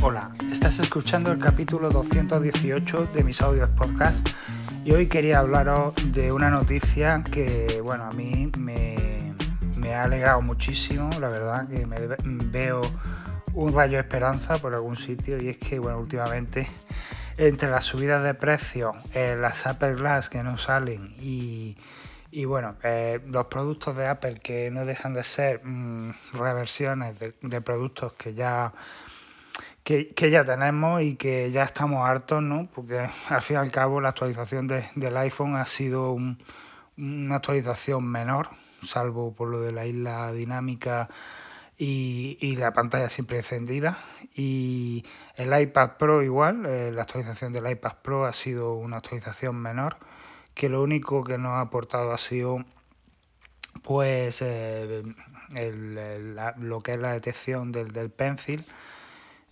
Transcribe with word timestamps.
Hola, 0.00 0.30
estás 0.52 0.78
escuchando 0.78 1.32
el 1.32 1.40
capítulo 1.40 1.90
218 1.90 3.06
de 3.06 3.24
mis 3.24 3.40
audios 3.40 3.68
podcast 3.70 4.28
y 4.84 4.92
hoy 4.92 5.08
quería 5.08 5.40
hablaros 5.40 5.92
de 6.12 6.30
una 6.30 6.50
noticia 6.50 7.24
que, 7.28 7.80
bueno, 7.82 8.04
a 8.04 8.10
mí 8.12 8.48
me, 8.58 9.34
ha 9.92 10.04
alegrado 10.04 10.40
muchísimo, 10.40 11.10
la 11.18 11.28
verdad, 11.28 11.66
que 11.66 11.84
me 11.84 11.96
veo 12.46 12.80
un 13.54 13.74
rayo 13.74 13.94
de 13.94 14.02
esperanza 14.02 14.56
por 14.58 14.72
algún 14.72 14.94
sitio 14.94 15.42
y 15.42 15.48
es 15.48 15.58
que, 15.58 15.80
bueno, 15.80 15.98
últimamente 15.98 16.68
entre 17.36 17.68
las 17.68 17.84
subidas 17.84 18.22
de 18.22 18.34
precios, 18.34 18.94
eh, 19.14 19.36
las 19.38 19.66
Apple 19.66 19.94
Glass 19.94 20.28
que 20.28 20.44
no 20.44 20.58
salen 20.58 21.16
y, 21.18 21.76
y 22.30 22.44
bueno, 22.44 22.76
eh, 22.84 23.18
los 23.26 23.46
productos 23.46 23.96
de 23.96 24.06
Apple 24.06 24.34
que 24.34 24.70
no 24.70 24.84
dejan 24.84 25.12
de 25.14 25.24
ser 25.24 25.60
mm, 25.64 26.12
reversiones 26.34 27.16
de 27.18 27.60
productos 27.60 28.12
que 28.12 28.34
ya 28.34 28.72
que, 29.88 30.30
ya 30.30 30.44
tenemos 30.44 31.00
y 31.00 31.16
que 31.16 31.50
ya 31.50 31.62
estamos 31.62 32.06
hartos, 32.06 32.42
¿no? 32.42 32.68
Porque 32.74 32.98
al 33.28 33.42
fin 33.42 33.56
y 33.56 33.58
al 33.58 33.70
cabo 33.70 34.00
la 34.02 34.10
actualización 34.10 34.66
del 34.66 35.16
iPhone 35.16 35.56
ha 35.56 35.66
sido 35.66 36.14
una 36.98 37.36
actualización 37.36 38.04
menor, 38.06 38.50
salvo 38.82 39.32
por 39.32 39.48
lo 39.48 39.62
de 39.62 39.72
la 39.72 39.86
isla 39.86 40.30
dinámica 40.32 41.08
y, 41.78 42.56
la 42.56 42.72
pantalla 42.72 43.08
siempre 43.08 43.38
encendida. 43.38 43.98
Y 44.34 45.06
el 45.36 45.58
iPad 45.58 45.92
Pro 45.98 46.22
igual, 46.22 46.66
eh, 46.66 46.90
la 46.92 47.02
actualización 47.02 47.52
del 47.52 47.70
iPad 47.70 47.94
Pro 48.02 48.26
ha 48.26 48.32
sido 48.34 48.74
una 48.74 48.98
actualización 48.98 49.56
menor, 49.56 49.96
que 50.52 50.68
lo 50.68 50.82
único 50.82 51.24
que 51.24 51.38
nos 51.38 51.52
ha 51.52 51.60
aportado 51.60 52.12
ha 52.12 52.18
sido 52.18 52.58
pues 53.82 54.42
eh, 54.42 55.02
lo 56.58 56.80
que 56.80 56.92
es 56.92 56.98
la 56.98 57.12
detección 57.12 57.72
del, 57.72 57.92
del 57.92 58.10
pencil 58.10 58.66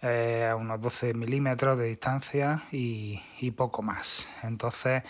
eh, 0.06 0.48
a 0.50 0.56
unos 0.56 0.80
12 0.80 1.14
milímetros 1.14 1.78
de 1.78 1.86
distancia 1.86 2.62
y, 2.72 3.20
poco 3.56 3.82
más. 3.82 4.28
Entonces, 4.42 5.02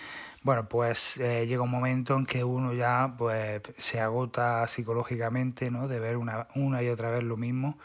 bueno, 0.43 0.69
pues 0.69 1.17
eh, 1.19 1.47
llega 1.47 1.63
un 1.63 1.71
momento 1.71 2.17
en 2.17 2.27
que 2.27 2.45
uno 2.45 2.73
ya 2.73 3.15
pues 3.17 3.63
se 3.77 4.01
agota 4.01 4.67
psicológicamente, 4.69 5.71
¿no? 5.71 5.89
De 5.89 5.99
ver 6.01 6.17
una, 6.17 6.49
una 6.55 6.83
y 6.83 6.89
otra 6.89 7.11
vez 7.11 7.23
lo 7.23 7.37
mismo 7.37 7.79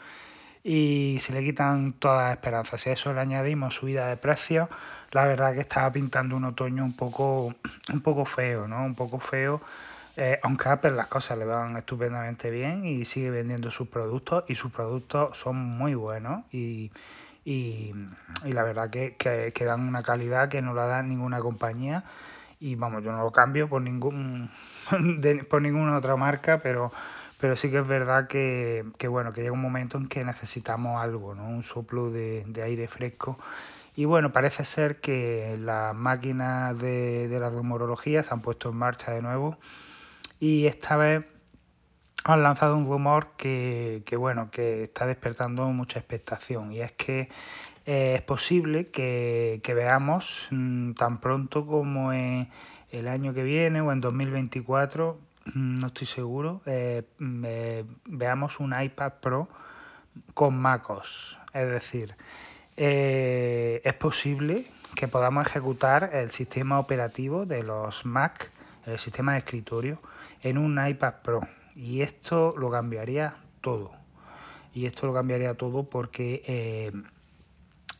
y 0.64 1.18
se 1.20 1.32
le 1.32 1.42
quitan 1.42 1.94
todas 1.94 2.22
las 2.22 2.32
esperanzas. 2.36 2.80
Si 2.80 2.90
a 2.90 2.92
eso 2.92 3.12
le 3.12 3.20
añadimos 3.20 3.74
subida 3.74 4.06
de 4.06 4.16
precios, 4.16 4.68
la 5.10 5.24
verdad 5.24 5.54
que 5.54 5.60
estaba 5.60 5.90
pintando 5.90 6.36
un 6.36 6.44
otoño 6.44 6.84
un 6.84 6.94
poco, 6.94 7.54
un 7.92 8.00
poco 8.00 8.24
feo, 8.24 8.68
¿no? 8.68 8.84
Un 8.84 8.94
poco 8.94 9.18
feo 9.18 9.60
eh, 10.16 10.38
aunque 10.42 10.68
Apple 10.68 10.90
las 10.90 11.06
cosas 11.06 11.38
le 11.38 11.46
van 11.46 11.76
estupendamente 11.76 12.50
bien 12.50 12.84
y 12.84 13.04
sigue 13.06 13.30
vendiendo 13.30 13.70
sus 13.70 13.88
productos 13.88 14.44
y 14.46 14.56
sus 14.56 14.70
productos 14.70 15.38
son 15.38 15.56
muy 15.56 15.94
buenos 15.94 16.44
y, 16.52 16.90
y, 17.44 17.94
la 18.44 18.62
verdad 18.62 18.90
que, 18.90 19.16
que, 19.16 19.64
dan 19.64 19.88
una 19.88 20.02
calidad 20.02 20.50
que 20.50 20.60
no 20.60 20.74
la 20.74 20.86
da 20.86 21.02
ninguna 21.02 21.40
compañía 21.40 22.04
y 22.60 22.74
vamos, 22.74 23.02
yo 23.02 23.10
no 23.12 23.22
lo 23.22 23.32
cambio 23.32 23.68
por 23.68 23.80
ningún 23.80 24.50
por 25.48 25.62
ninguna 25.62 25.96
otra 25.96 26.16
marca, 26.16 26.58
pero 26.58 26.92
pero 27.40 27.56
sí 27.56 27.70
que 27.70 27.78
es 27.78 27.86
verdad 27.88 28.28
que, 28.28 28.84
que, 28.98 29.08
bueno, 29.08 29.32
que 29.32 29.40
llega 29.40 29.52
un 29.52 29.60
momento 29.60 29.98
en 29.98 30.06
que 30.06 30.24
necesitamos 30.24 31.02
algo, 31.02 31.34
¿no? 31.34 31.48
Un 31.48 31.64
soplo 31.64 32.08
de, 32.12 32.44
de 32.46 32.62
aire 32.62 32.86
fresco. 32.86 33.36
Y 33.96 34.04
bueno, 34.04 34.30
parece 34.32 34.64
ser 34.64 35.00
que 35.00 35.58
las 35.58 35.92
máquinas 35.92 36.78
de, 36.78 37.26
de 37.26 37.40
la 37.40 37.50
rumorología 37.50 38.22
se 38.22 38.32
han 38.32 38.42
puesto 38.42 38.68
en 38.68 38.76
marcha 38.76 39.10
de 39.10 39.22
nuevo 39.22 39.58
y 40.42 40.66
esta 40.66 40.96
vez 40.96 41.24
han 42.24 42.42
lanzado 42.42 42.76
un 42.76 42.88
rumor 42.88 43.28
que, 43.36 44.02
bueno, 44.18 44.50
que 44.50 44.82
está 44.82 45.06
despertando 45.06 45.68
mucha 45.68 46.00
expectación 46.00 46.72
y 46.72 46.80
es 46.80 46.90
que 46.90 47.28
eh, 47.86 48.14
es 48.16 48.22
posible 48.22 48.88
que, 48.88 49.62
veamos 49.64 50.48
mm, 50.50 50.94
tan 50.94 51.20
pronto 51.20 51.64
como 51.64 52.12
el 52.12 53.06
año 53.06 53.32
que 53.34 53.44
viene 53.44 53.82
o 53.82 53.92
en 53.92 54.00
2024, 54.00 55.16
mm, 55.54 55.74
no 55.76 55.86
estoy 55.86 56.08
seguro, 56.08 56.60
eh, 56.66 57.04
mm, 57.20 57.44
eh, 57.46 57.84
veamos 58.06 58.58
un 58.58 58.74
iPad 58.76 59.12
Pro 59.20 59.48
con 60.34 60.58
MacOS. 60.58 61.38
Es 61.54 61.68
decir, 61.68 62.16
es 62.76 63.94
posible 63.94 64.66
que 64.96 65.06
podamos 65.06 65.46
ejecutar 65.46 66.10
el 66.12 66.32
sistema 66.32 66.80
operativo 66.80 67.46
de 67.46 67.62
los 67.62 68.04
Mac, 68.04 68.50
el 68.86 68.98
sistema 68.98 69.32
de 69.32 69.38
escritorio, 69.38 70.00
en 70.42 70.58
un 70.58 70.84
iPad 70.84 71.14
Pro. 71.22 71.40
Y 71.74 72.02
esto 72.02 72.54
lo 72.56 72.70
cambiaría 72.70 73.36
todo. 73.60 73.92
Y 74.74 74.86
esto 74.86 75.06
lo 75.06 75.14
cambiaría 75.14 75.54
todo 75.54 75.84
porque 75.84 76.42
eh, 76.46 76.92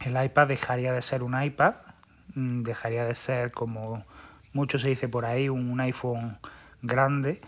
el 0.01 0.25
iPad 0.25 0.49
dejaría 0.49 0.93
de 0.93 1.03
ser 1.03 1.23
un 1.23 1.41
iPad, 1.41 1.75
mm, 2.35 2.63
dejaría 2.63 3.05
de 3.05 3.15
ser 3.15 3.53
como 3.53 4.05
mucho 4.53 4.79
se 4.79 4.89
dice 4.89 5.09
por 5.09 5.25
ahí, 5.25 5.49
un 5.49 5.81
iPhone 5.81 6.39
grande, 6.83 7.41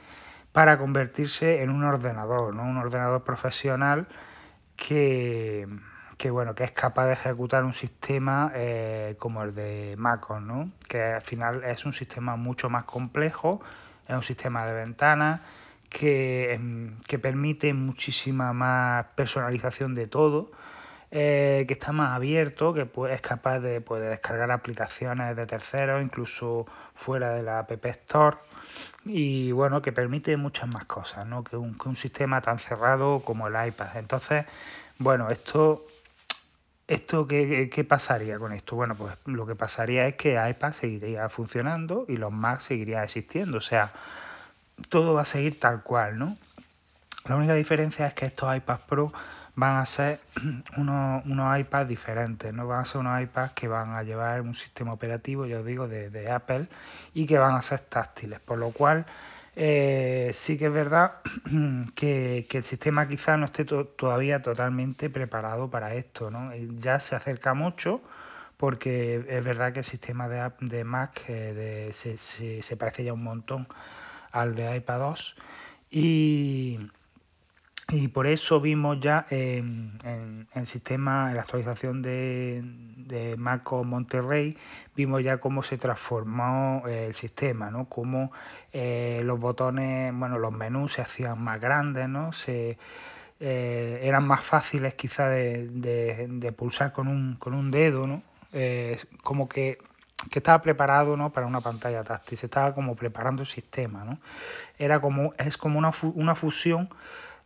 para 0.53 0.79
convertirse 0.79 1.63
en 1.63 1.71
un 1.71 1.85
ordenador, 1.85 2.55
¿no? 2.55 2.63
un 2.63 2.77
ordenador 2.77 3.25
profesional 3.25 4.07
que, 4.77 5.69
que, 6.17 6.31
bueno, 6.31 6.55
que 6.55 6.65
es 6.65 6.71
capaz 6.71 7.07
de 7.07 7.15
ejecutar 7.15 7.65
un 7.65 7.73
sistema 7.73 8.53
eh, 8.55 9.17
como 9.19 9.43
el 9.43 9.55
de 9.55 9.95
MacOS, 9.99 10.43
¿no? 10.43 10.71
que 10.89 11.03
al 11.03 11.23
final 11.23 11.65
es 11.65 11.85
un 11.85 11.93
sistema 11.93 12.37
mucho 12.37 12.71
más 12.71 12.85
complejo, 12.85 13.61
es 14.07 14.15
un 14.15 14.23
sistema 14.23 14.67
de 14.67 14.75
ventanas 14.75 15.41
que, 15.89 16.55
em, 16.55 16.97
que 17.07 17.19
permite 17.19 17.73
muchísima 17.75 18.53
más 18.53 19.07
personalización 19.15 19.95
de 19.95 20.07
todo, 20.07 20.51
eh, 21.11 21.65
que 21.69 21.75
está 21.75 21.93
más 21.93 22.13
abierto, 22.13 22.75
que 22.75 22.89
es 23.13 23.21
capaz 23.21 23.61
de 23.61 23.81
poder 23.81 24.11
descargar 24.11 24.51
aplicaciones 24.51 25.37
de 25.37 25.47
terceros, 25.47 26.03
incluso 26.03 26.67
fuera 26.95 27.31
de 27.31 27.43
la 27.43 27.61
App 27.61 27.87
Store, 27.87 28.37
y 29.05 29.53
bueno, 29.53 29.81
que 29.81 29.93
permite 29.93 30.37
muchas 30.37 30.69
más 30.75 30.87
cosas, 30.87 31.25
¿no? 31.27 31.45
que, 31.45 31.57
un, 31.57 31.79
que 31.79 31.89
un 31.89 31.97
sistema 31.97 32.41
tan 32.41 32.59
cerrado 32.59 33.21
como 33.21 33.47
el 33.47 33.55
iPad. 33.69 33.97
Entonces, 33.97 34.45
bueno, 34.99 35.31
esto 35.31 35.87
¿Esto 36.87 37.27
qué, 37.27 37.71
qué, 37.73 37.85
pasaría 37.85 38.39
con 38.39 38.53
esto? 38.53 38.77
Bueno, 38.77 38.95
pues 38.95 39.17
lo 39.25 39.47
que 39.47 39.55
pasaría 39.55 40.07
es 40.07 40.17
que 40.17 40.39
iPad 40.49 40.73
seguiría 40.73 41.29
funcionando 41.31 42.05
y 42.09 42.19
los 42.19 42.31
Mac 42.31 42.61
seguirían 42.61 43.05
existiendo. 43.05 43.57
O 43.57 43.63
sea, 43.63 43.93
todo 44.91 45.15
va 45.15 45.23
a 45.23 45.25
seguir 45.25 45.59
tal 45.59 45.83
cual, 45.83 46.19
¿no? 46.19 46.37
La 47.27 47.37
única 47.37 47.55
diferencia 47.55 48.07
es 48.07 48.13
que 48.13 48.27
estos 48.27 48.55
iPads 48.55 48.83
Pro 48.83 49.11
van 49.55 49.79
a 49.79 49.87
ser 49.87 50.21
unos, 50.77 51.25
unos 51.25 51.59
iPads 51.59 51.89
diferentes, 51.89 52.53
¿no? 52.53 52.67
Van 52.67 52.81
a 52.81 52.85
ser 52.85 53.01
unos 53.01 53.23
iPads 53.23 53.53
que 53.55 53.67
van 53.67 53.95
a 53.95 54.03
llevar 54.03 54.43
un 54.43 54.55
sistema 54.55 54.93
operativo, 54.93 55.47
ya 55.47 55.61
os 55.61 55.65
digo, 55.65 55.89
de, 55.89 56.11
de 56.11 56.31
Apple 56.31 56.67
y 57.15 57.27
que 57.27 57.39
van 57.39 57.55
a 57.55 57.63
ser 57.63 57.81
táctiles. 57.81 58.41
Por 58.41 58.59
lo 58.59 58.73
cual 58.73 59.07
eh, 59.57 60.31
sí 60.33 60.59
que 60.59 60.67
es 60.67 60.73
verdad 60.73 61.21
que, 61.95 62.47
el 62.51 62.65
sistema 62.65 63.09
quizá 63.09 63.37
no 63.37 63.47
esté 63.47 63.65
todavía 63.65 64.43
totalmente 64.43 65.11
preparado 65.11 65.71
para 65.71 65.95
esto, 65.95 66.31
¿no? 66.31 66.53
Eh, 66.53 66.69
ya 66.79 66.99
se 67.01 67.17
acerca 67.17 67.55
mucho 67.55 68.03
porque 68.57 69.25
es 69.29 69.45
verdad 69.45 69.73
que 69.73 69.81
el 69.81 69.85
sistema 69.85 70.29
de, 70.29 70.51
de 70.61 70.85
Mac 70.85 71.23
eh, 71.29 71.91
se, 71.93 72.17
se, 72.17 72.77
parece 72.77 73.05
ya 73.05 73.13
un 73.13 73.23
montón 73.23 73.67
al 74.33 74.55
de 74.55 74.77
iPad 74.77 74.99
2 74.99 75.37
y, 75.91 76.79
y 77.89 78.09
por 78.09 78.27
eso 78.27 78.61
vimos 78.61 78.99
ya 79.01 79.27
en, 79.29 79.99
el 80.55 80.67
sistema, 80.67 81.29
en 81.31 81.37
la 81.37 81.43
actualización 81.43 82.01
de, 82.01 82.63
de 83.07 83.37
Maco 83.37 83.85
Monterrey, 83.85 84.57
vimos 84.97 85.23
ya 85.23 85.39
cómo 85.39 85.63
se 85.63 85.77
transformó 85.77 86.83
eh, 86.89 87.07
el 87.09 87.15
sistema, 87.15 87.71
¿no? 87.71 87.85
Cómo 87.87 88.33
eh, 88.73 89.23
los 89.25 89.39
botones, 89.39 90.15
bueno, 90.15 90.39
los 90.39 90.53
menús 90.53 90.95
se 90.95 91.03
hacían 91.03 91.43
más 91.43 91.61
grandes, 91.61 92.09
¿no? 92.09 92.33
Se, 92.33 92.79
eh, 93.41 94.01
eran 94.03 94.27
más 94.27 94.41
fáciles 94.41 94.95
quizá 94.95 95.29
de, 95.29 95.69
de, 95.69 96.27
de, 96.29 96.53
pulsar 96.53 96.93
con 96.93 97.09
un, 97.09 97.37
con 97.37 97.53
un 97.53 97.71
dedo, 97.71 98.07
¿no? 98.07 98.23
como 99.25 99.49
que, 99.49 99.79
que, 100.31 100.39
estaba 100.39 100.63
preparado 100.63 101.17
¿no? 101.17 101.33
para 101.33 101.45
una 101.49 101.61
pantalla 101.61 102.05
táctil, 102.05 102.39
se 102.39 102.47
estaba 102.47 102.73
como 102.73 102.95
preparando 102.95 103.43
el 103.43 103.49
sistema, 103.49 104.05
¿no? 104.05 104.21
Era 104.79 105.01
como, 105.01 105.35
es 105.39 105.57
como 105.57 105.77
una, 105.77 105.93
una 106.15 106.37
fusión 106.37 106.89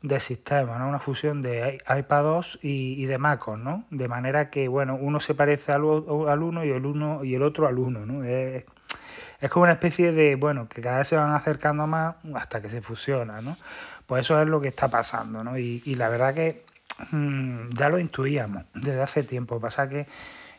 de 0.02 0.20
sistema, 0.20 0.78
¿no? 0.78 0.88
Una 0.88 1.00
fusión 1.00 1.42
de 1.42 1.78
iPad 1.88 2.22
2 2.22 2.60
y, 2.62 3.02
y, 3.02 3.06
de 3.06 3.18
MacOS, 3.18 3.58
¿no? 3.58 3.84
De 3.90 4.06
manera 4.06 4.50
que, 4.50 4.68
bueno, 4.68 4.96
uno 5.00 5.18
se 5.20 5.34
parece 5.34 5.72
al, 5.72 5.82
al 5.82 6.42
uno 6.42 6.64
y 6.64 6.70
el 6.70 6.86
uno 6.86 7.24
y 7.24 7.34
el 7.34 7.42
otro 7.42 7.66
al 7.66 7.78
uno, 7.78 8.06
¿no? 8.06 8.22
Es, 8.22 8.64
es 9.40 9.50
como 9.50 9.64
una 9.64 9.72
especie 9.72 10.12
de, 10.12 10.36
bueno, 10.36 10.68
que 10.68 10.80
cada 10.80 10.98
vez 10.98 11.08
se 11.08 11.16
van 11.16 11.34
acercando 11.34 11.86
más 11.86 12.16
hasta 12.34 12.60
que 12.60 12.70
se 12.70 12.80
fusiona, 12.80 13.40
¿no? 13.40 13.56
Pues 14.06 14.20
eso 14.20 14.40
es 14.40 14.48
lo 14.48 14.60
que 14.60 14.68
está 14.68 14.88
pasando, 14.88 15.42
¿no? 15.42 15.58
Y, 15.58 15.82
y 15.84 15.96
la 15.96 16.08
verdad 16.08 16.34
que 16.34 16.64
mmm, 17.10 17.68
ya 17.70 17.88
lo 17.88 17.98
intuíamos 17.98 18.64
desde 18.74 19.02
hace 19.02 19.22
tiempo. 19.22 19.60
Pasa 19.60 19.88
que 19.88 20.06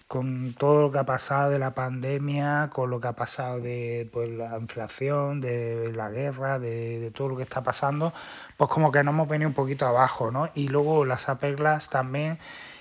con 0.10 0.56
todo 0.56 0.82
lo 0.82 0.92
que 0.92 0.98
ha 0.98 1.06
pasado 1.06 1.52
de 1.52 1.60
la 1.60 1.76
pandemia, 1.76 2.72
con 2.74 2.90
lo 2.90 3.00
que 3.00 3.10
ha 3.10 3.14
pasado 3.14 3.60
de 3.60 4.10
pues, 4.12 4.28
la 4.28 4.58
inflación, 4.58 5.40
de 5.40 5.94
la 5.94 6.10
guerra, 6.10 6.58
de, 6.58 7.00
de, 7.00 7.12
todo 7.12 7.30
lo 7.30 7.38
que 7.38 7.44
está 7.44 7.62
pasando, 7.62 8.12
pues 8.58 8.72
como 8.72 8.92
que 8.92 9.04
nos 9.04 9.14
hemos 9.14 9.30
venido 9.30 9.50
un 9.50 9.54
poquito 9.54 9.86
abajo, 9.86 10.32
¿no? 10.32 10.50
Y 10.56 10.70
luego 10.70 11.06
las 11.06 11.30
Apple 11.30 11.54
Glass 11.54 11.92
también 11.92 12.40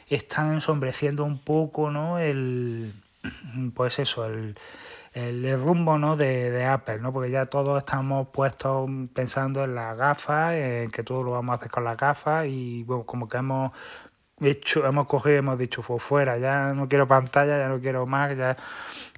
están 0.09 0.55
ensombreciendo 0.55 1.23
un 1.25 1.39
poco, 1.39 1.91
¿no? 1.91 2.19
El, 2.19 2.95
pues 3.75 3.99
eso, 3.99 4.25
el, 4.25 4.57
el 5.13 5.61
rumbo 5.61 5.99
¿no? 5.99 6.17
de, 6.17 6.51
de, 6.51 6.65
Apple, 6.65 7.01
¿no? 7.01 7.13
porque 7.13 7.31
ya 7.31 7.47
todos 7.47 7.79
estamos 7.79 8.29
puestos 8.29 8.89
pensando 9.13 9.65
en 9.65 9.75
las 9.75 9.99
gafas, 9.99 10.55
en 10.55 10.91
que 10.91 11.03
todo 11.03 11.23
lo 11.23 11.33
vamos 11.33 11.53
a 11.53 11.55
hacer 11.57 11.71
con 11.71 11.85
las 11.85 11.97
gafas 11.99 12.47
y 12.47 12.85
bueno, 12.85 13.05
como 13.05 13.29
que 13.29 13.39
hemos 13.39 13.73
hecho, 14.41 14.87
hemos 14.87 15.07
cogido 15.07 15.37
y 15.37 15.39
hemos 15.39 15.59
dicho, 15.59 15.83
pues 15.83 16.03
fuera, 16.03 16.39
ya 16.39 16.73
no 16.75 16.89
quiero 16.89 17.07
pantalla, 17.07 17.59
ya 17.59 17.69
no 17.69 17.81
quiero 17.81 18.07
más, 18.07 18.37
ya 18.37 18.57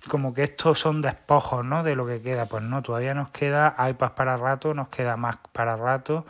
como 0.09 0.33
que 0.33 0.45
estos 0.45 0.79
son 0.79 1.03
despojos 1.03 1.65
¿no? 1.65 1.83
de 1.83 1.95
lo 1.95 2.07
que 2.07 2.23
queda, 2.23 2.47
pues 2.47 2.63
no, 2.63 2.83
todavía 2.83 3.15
nos 3.15 3.31
queda 3.31 3.77
iPad 3.91 4.13
para 4.13 4.37
rato, 4.37 4.75
nos 4.75 4.89
queda 4.89 5.17
más 5.17 5.39
para 5.53 5.77
rato 5.77 6.25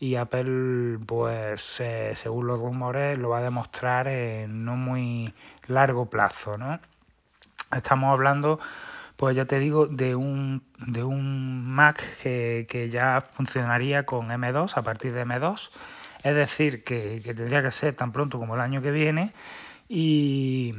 y 0.00 0.14
Apple, 0.14 0.98
pues 1.06 1.82
según 2.14 2.46
los 2.46 2.60
rumores, 2.60 3.18
lo 3.18 3.30
va 3.30 3.38
a 3.38 3.42
demostrar 3.42 4.06
en 4.06 4.64
no 4.64 4.76
muy 4.76 5.34
largo 5.66 6.06
plazo, 6.06 6.56
¿no? 6.56 6.78
Estamos 7.72 8.12
hablando 8.12 8.60
pues 9.18 9.34
ya 9.34 9.46
te 9.46 9.58
digo, 9.58 9.88
de 9.88 10.14
un, 10.14 10.62
de 10.78 11.02
un 11.02 11.66
Mac 11.66 12.00
que, 12.22 12.68
que 12.70 12.88
ya 12.88 13.20
funcionaría 13.32 14.06
con 14.06 14.28
M2 14.28 14.76
a 14.76 14.82
partir 14.82 15.12
de 15.12 15.26
M2. 15.26 15.70
Es 16.22 16.34
decir, 16.34 16.84
que, 16.84 17.20
que 17.22 17.34
tendría 17.34 17.62
que 17.62 17.70
ser 17.70 17.94
tan 17.94 18.12
pronto 18.12 18.38
como 18.38 18.54
el 18.54 18.60
año 18.60 18.82
que 18.82 18.90
viene. 18.90 19.32
Y, 19.88 20.74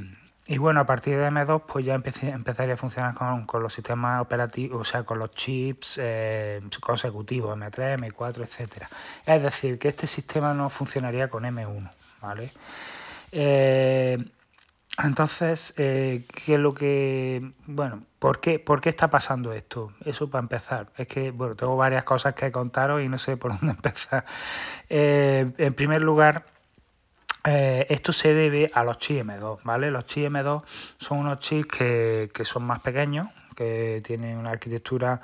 y 0.50 0.58
bueno, 0.58 0.80
a 0.80 0.86
partir 0.86 1.16
de 1.16 1.28
M2 1.28 1.64
pues 1.68 1.86
ya 1.86 1.94
empezaría 1.94 2.74
a 2.74 2.78
funcionar 2.78 3.14
con, 3.14 3.46
con, 3.46 3.62
los 3.62 3.72
sistemas 3.72 4.20
operativos, 4.20 4.82
o 4.82 4.84
sea, 4.84 5.04
con 5.04 5.20
los 5.20 5.32
chips 5.32 6.00
eh, 6.02 6.60
consecutivos, 6.80 7.56
M3, 7.56 8.00
M4, 8.00 8.42
etcétera. 8.42 8.90
Es 9.28 9.44
decir, 9.44 9.78
que 9.78 9.90
este 9.90 10.08
sistema 10.08 10.56
no 10.56 10.72
funcionaría 10.72 11.30
con 11.30 11.44
M1, 11.44 11.92
¿vale? 12.22 12.52
Eh, 13.32 14.18
entonces, 15.04 15.74
eh, 15.78 16.26
¿qué 16.46 16.54
es 16.54 16.60
lo 16.60 16.74
que... 16.74 17.52
Bueno, 17.68 18.04
¿por 18.20 18.42
qué, 18.42 18.60
¿por 18.60 18.82
qué 18.82 18.90
está 18.90 19.10
pasando 19.10 19.54
esto? 19.54 19.94
Eso 20.04 20.30
para 20.30 20.42
empezar. 20.42 20.88
Es 20.98 21.08
que, 21.08 21.32
bueno, 21.32 21.56
tengo 21.56 21.78
varias 21.78 22.04
cosas 22.04 22.34
que 22.34 22.52
contaros 22.52 23.02
y 23.02 23.08
no 23.08 23.18
sé 23.18 23.38
por 23.38 23.52
dónde 23.60 23.74
empezar. 23.74 24.26
Eh, 24.90 25.50
en 25.58 25.74
primer 25.74 26.02
lugar, 26.02 26.46
eh, 27.46 27.86
esto 27.90 28.12
se 28.12 28.34
debe 28.34 28.70
a 28.74 28.84
los 28.84 28.98
chips 28.98 29.26
M2, 29.26 29.60
¿vale? 29.64 29.90
Los 29.90 30.06
chips 30.06 30.32
M2 30.32 30.64
son 30.98 31.20
unos 31.20 31.40
chips 31.40 31.78
que, 31.78 32.30
que 32.34 32.44
son 32.44 32.64
más 32.64 32.80
pequeños, 32.80 33.30
que 33.56 34.02
tienen 34.06 34.38
una 34.38 34.52
arquitectura 34.52 35.22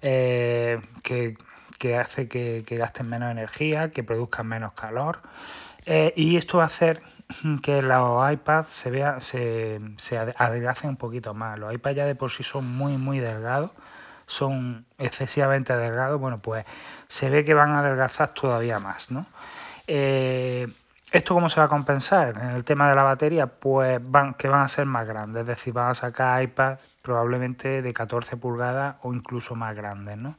que, 0.00 1.36
que, 1.78 1.96
hace 1.96 2.28
que, 2.28 2.62
que, 2.64 2.76
gasten 2.76 3.10
menos 3.10 3.30
energía, 3.32 3.90
que 3.90 4.04
produzcan 4.04 4.46
menos 4.46 4.72
calor. 4.72 5.20
y 6.14 6.36
esto 6.36 6.58
va 6.58 6.64
a 6.64 6.66
hacer 6.68 7.02
que 7.62 7.82
los 7.82 8.32
iPads 8.32 8.68
se 8.68 8.90
vea, 8.90 9.20
se, 9.20 9.80
se 9.96 10.18
adelgacen 10.18 10.90
un 10.90 10.96
poquito 10.96 11.34
más. 11.34 11.58
Los 11.58 11.72
iPads 11.72 11.96
ya 11.96 12.06
de 12.06 12.14
por 12.14 12.30
sí 12.30 12.42
son 12.42 12.66
muy, 12.66 12.96
muy 12.96 13.20
delgados, 13.20 13.70
son 14.26 14.84
excesivamente 14.98 15.76
delgados, 15.76 16.20
bueno, 16.20 16.38
pues 16.38 16.64
se 17.08 17.30
ve 17.30 17.44
que 17.44 17.54
van 17.54 17.70
a 17.70 17.80
adelgazar 17.80 18.34
todavía 18.34 18.78
más, 18.78 19.10
¿no? 19.10 19.26
Eh, 19.86 20.68
¿Esto 21.10 21.32
cómo 21.32 21.48
se 21.48 21.58
va 21.58 21.64
a 21.64 21.68
compensar? 21.68 22.36
En 22.36 22.50
el 22.50 22.64
tema 22.64 22.90
de 22.90 22.94
la 22.94 23.02
batería, 23.02 23.46
pues 23.46 23.98
van, 24.02 24.34
que 24.34 24.46
van 24.46 24.60
a 24.60 24.68
ser 24.68 24.84
más 24.84 25.06
grandes, 25.06 25.40
es 25.40 25.46
decir, 25.46 25.72
van 25.72 25.90
a 25.90 25.94
sacar 25.94 26.42
iPads 26.42 26.82
probablemente 27.00 27.80
de 27.80 27.92
14 27.94 28.36
pulgadas 28.36 28.96
o 29.02 29.14
incluso 29.14 29.54
más 29.54 29.74
grandes, 29.74 30.18
¿no? 30.18 30.36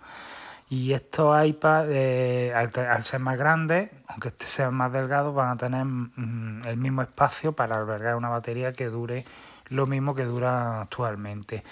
Y 0.69 0.94
estos 0.94 1.45
iPads, 1.45 1.88
eh, 1.92 2.54
al, 2.56 3.04
ser 3.04 3.19
más 3.19 3.38
grandes, 3.38 3.89
aunque 4.07 4.31
sean 4.45 4.75
más 4.75 4.94
delgados, 4.94 5.33
van 5.33 5.50
a 5.50 5.57
tener 5.57 5.83
mm, 5.83 6.68
el 6.68 6.77
mismo 6.77 7.01
espacio 7.01 7.54
para 7.54 7.75
albergar 7.75 8.16
una 8.16 8.30
batería 8.30 8.71
que 8.71 8.86
dure 8.86 9.25
lo 9.69 9.88
mismo 9.88 10.13
que 10.13 10.25
dura 10.25 10.81
actualmente. 10.81 11.63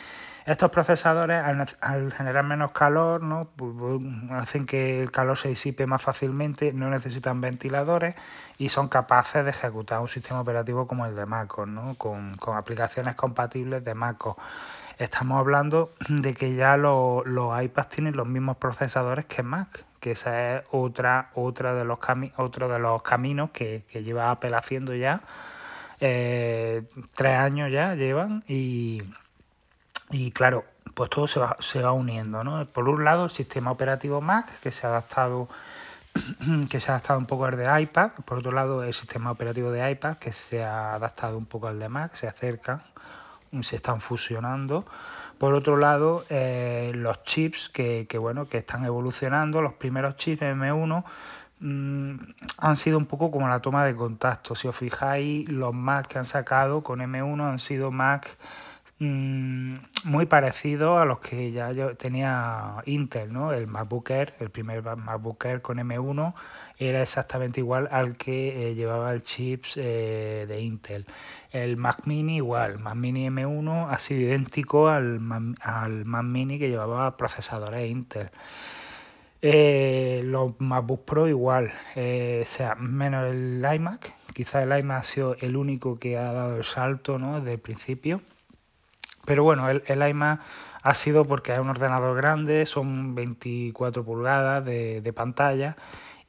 Estos 0.48 0.72
procesadores, 0.72 1.44
al, 1.82 2.12
generar 2.12 2.44
menos 2.44 2.72
calor, 2.72 3.22
¿no? 3.22 3.50
Hacen 4.32 4.66
que 4.66 4.98
el 4.98 5.12
calor 5.12 5.38
se 5.38 5.50
disipe 5.50 5.86
más 5.86 6.02
fácilmente, 6.02 6.72
no 6.74 6.90
necesitan 6.90 7.42
ventiladores 7.42 8.16
y 8.58 8.70
son 8.70 8.88
capaces 8.88 9.44
de 9.44 9.50
ejecutar 9.52 10.00
un 10.00 10.08
sistema 10.08 10.40
operativo 10.40 10.88
como 10.88 11.06
el 11.06 11.16
de 11.16 11.26
MacOS, 11.26 11.68
¿no? 11.68 11.96
con, 11.96 12.38
con 12.38 12.56
aplicaciones 12.56 13.16
compatibles 13.16 13.84
de 13.84 13.94
MacOS 13.94 14.38
estamos 14.98 15.40
hablando 15.40 15.92
de 16.10 16.34
que 16.34 16.56
ya 16.56 16.78
los, 16.78 17.24
iPads 17.26 17.90
tienen 17.90 18.16
los 18.16 18.28
mismos 18.28 18.58
procesadores 18.58 19.26
que 19.26 19.44
Mac, 19.44 19.86
que 20.00 20.12
esa 20.12 20.58
es 20.58 20.64
otra, 20.72 21.32
otra 21.36 21.74
de 21.74 21.86
los 21.86 22.00
cami 22.00 22.32
otro 22.38 22.68
de 22.68 22.80
los 22.80 23.02
caminos 23.02 23.52
que, 23.52 23.84
lleva 23.94 24.32
Apple 24.32 24.56
haciendo 24.56 24.96
ya. 24.96 25.22
Eh, 26.00 26.84
tres 27.16 27.38
años 27.38 27.72
ya 27.72 27.96
llevan 27.96 28.44
y, 28.48 29.02
y 30.12 30.32
claro, 30.32 30.66
pues 30.94 31.10
todo 31.10 31.28
se 31.28 31.40
va, 31.40 31.58
se 31.60 31.82
va 31.82 31.92
uniendo, 31.92 32.44
¿no? 32.44 32.66
Por 32.68 32.88
un 32.88 33.04
lado 33.04 33.26
el 33.26 33.32
sistema 33.32 33.72
operativo 33.72 34.22
Mac, 34.22 34.60
que 34.60 34.72
se 34.72 34.86
ha 34.86 34.92
adaptado 34.92 35.48
que 36.70 36.80
se 36.80 36.92
ha 36.92 36.96
adaptado 36.96 37.20
un 37.20 37.26
poco 37.26 37.46
al 37.46 37.58
de 37.58 37.82
iPad, 37.82 38.12
por 38.26 38.40
otro 38.40 38.52
lado 38.52 38.84
el 38.84 38.94
sistema 38.94 39.32
operativo 39.32 39.72
de 39.72 39.90
iPad, 39.92 40.18
que 40.18 40.32
se 40.32 40.64
ha 40.64 40.94
adaptado 40.94 41.38
un 41.38 41.46
poco 41.46 41.68
al 41.68 41.80
de 41.80 41.90
Mac, 41.90 42.14
se 42.16 42.28
acercan 42.28 42.82
se 43.62 43.76
están 43.76 44.02
fusionando. 44.02 44.86
Por 45.38 45.54
otro 45.54 45.78
lado, 45.78 46.26
eh, 46.30 46.92
los 46.96 47.24
chips 47.24 47.70
que, 47.70 48.08
bueno, 48.20 48.48
que 48.48 48.58
están 48.58 48.86
evolucionando, 48.86 49.62
los 49.62 49.74
primeros 49.74 50.16
chips 50.18 50.42
M1 50.42 51.04
mm, 51.60 52.16
han 52.58 52.76
sido 52.76 52.98
un 52.98 53.06
poco 53.06 53.30
como 53.30 53.48
la 53.48 53.62
toma 53.62 53.86
de 53.86 53.96
contacto. 53.96 54.56
Si 54.56 54.68
os 54.68 54.76
fijáis, 54.76 55.50
los 55.50 55.74
Mac 55.74 56.08
que 56.08 56.20
han 56.20 56.26
sacado 56.26 56.82
con 56.82 57.00
M1 57.00 57.42
han 57.42 57.60
sido 57.60 57.92
Mac 57.92 58.38
mm, 59.00 59.76
muy 60.06 60.26
parecidos 60.26 61.00
a 61.00 61.06
los 61.06 61.20
que 61.20 61.52
ya 61.52 61.72
yo 61.72 61.96
tenía 61.96 62.76
Intel, 62.86 63.34
¿no? 63.34 63.52
El 63.54 63.68
MacBook 63.68 64.10
Air, 64.10 64.34
el 64.40 64.50
primer 64.50 64.84
MacBook 64.84 65.46
Air 65.46 65.62
con 65.62 65.78
M1 65.78 66.34
era 66.78 67.02
exactamente 67.02 67.60
igual 67.60 67.88
al 67.92 68.18
que 68.18 68.70
eh, 68.70 68.76
llevaba 68.76 69.12
el 69.12 69.24
chips 69.24 69.74
eh, 69.78 70.46
de 70.48 70.62
Intel. 70.62 71.06
El 71.52 71.78
Mac 71.78 72.06
Mini 72.06 72.38
igual, 72.38 72.80
Mac 72.80 72.96
Mini 72.96 73.28
M1 73.30 73.88
ha 73.90 74.00
sido 74.00 74.22
idéntico 74.22 74.88
al, 74.90 75.20
al 75.62 76.06
Mac 76.06 76.24
Mini 76.24 76.60
que 76.60 76.70
llevaba 76.70 77.18
procesadores 77.18 77.90
Intel. 77.90 78.30
Eh, 79.42 80.22
los 80.26 80.60
MacBook 80.60 81.06
Pro 81.06 81.28
igual, 81.28 81.72
o 81.96 82.46
sea, 82.46 82.76
menos 82.76 83.32
el 83.32 83.66
iMac, 83.76 84.14
quizás 84.34 84.64
el 84.64 84.80
iMac 84.80 85.00
ha 85.00 85.04
sido 85.04 85.36
el 85.42 85.56
único 85.56 86.00
que 86.00 86.18
ha 86.18 86.32
dado 86.34 86.58
el 86.58 86.64
salto 86.64 87.20
¿no? 87.20 87.40
desde 87.40 87.54
el 87.54 87.60
principio. 87.60 88.22
Pero 89.28 89.44
bueno, 89.44 89.70
el, 89.70 89.84
el 89.88 90.08
iMac 90.08 90.40
ha 90.82 90.94
sido 90.94 91.26
porque 91.26 91.52
es 91.52 91.60
un 91.60 91.70
ordenador 91.70 92.16
grande, 92.16 92.66
son 92.66 93.14
24 93.14 94.06
pulgadas 94.06 94.64
de, 94.64 95.02
de 95.02 95.14
pantalla 95.14 95.76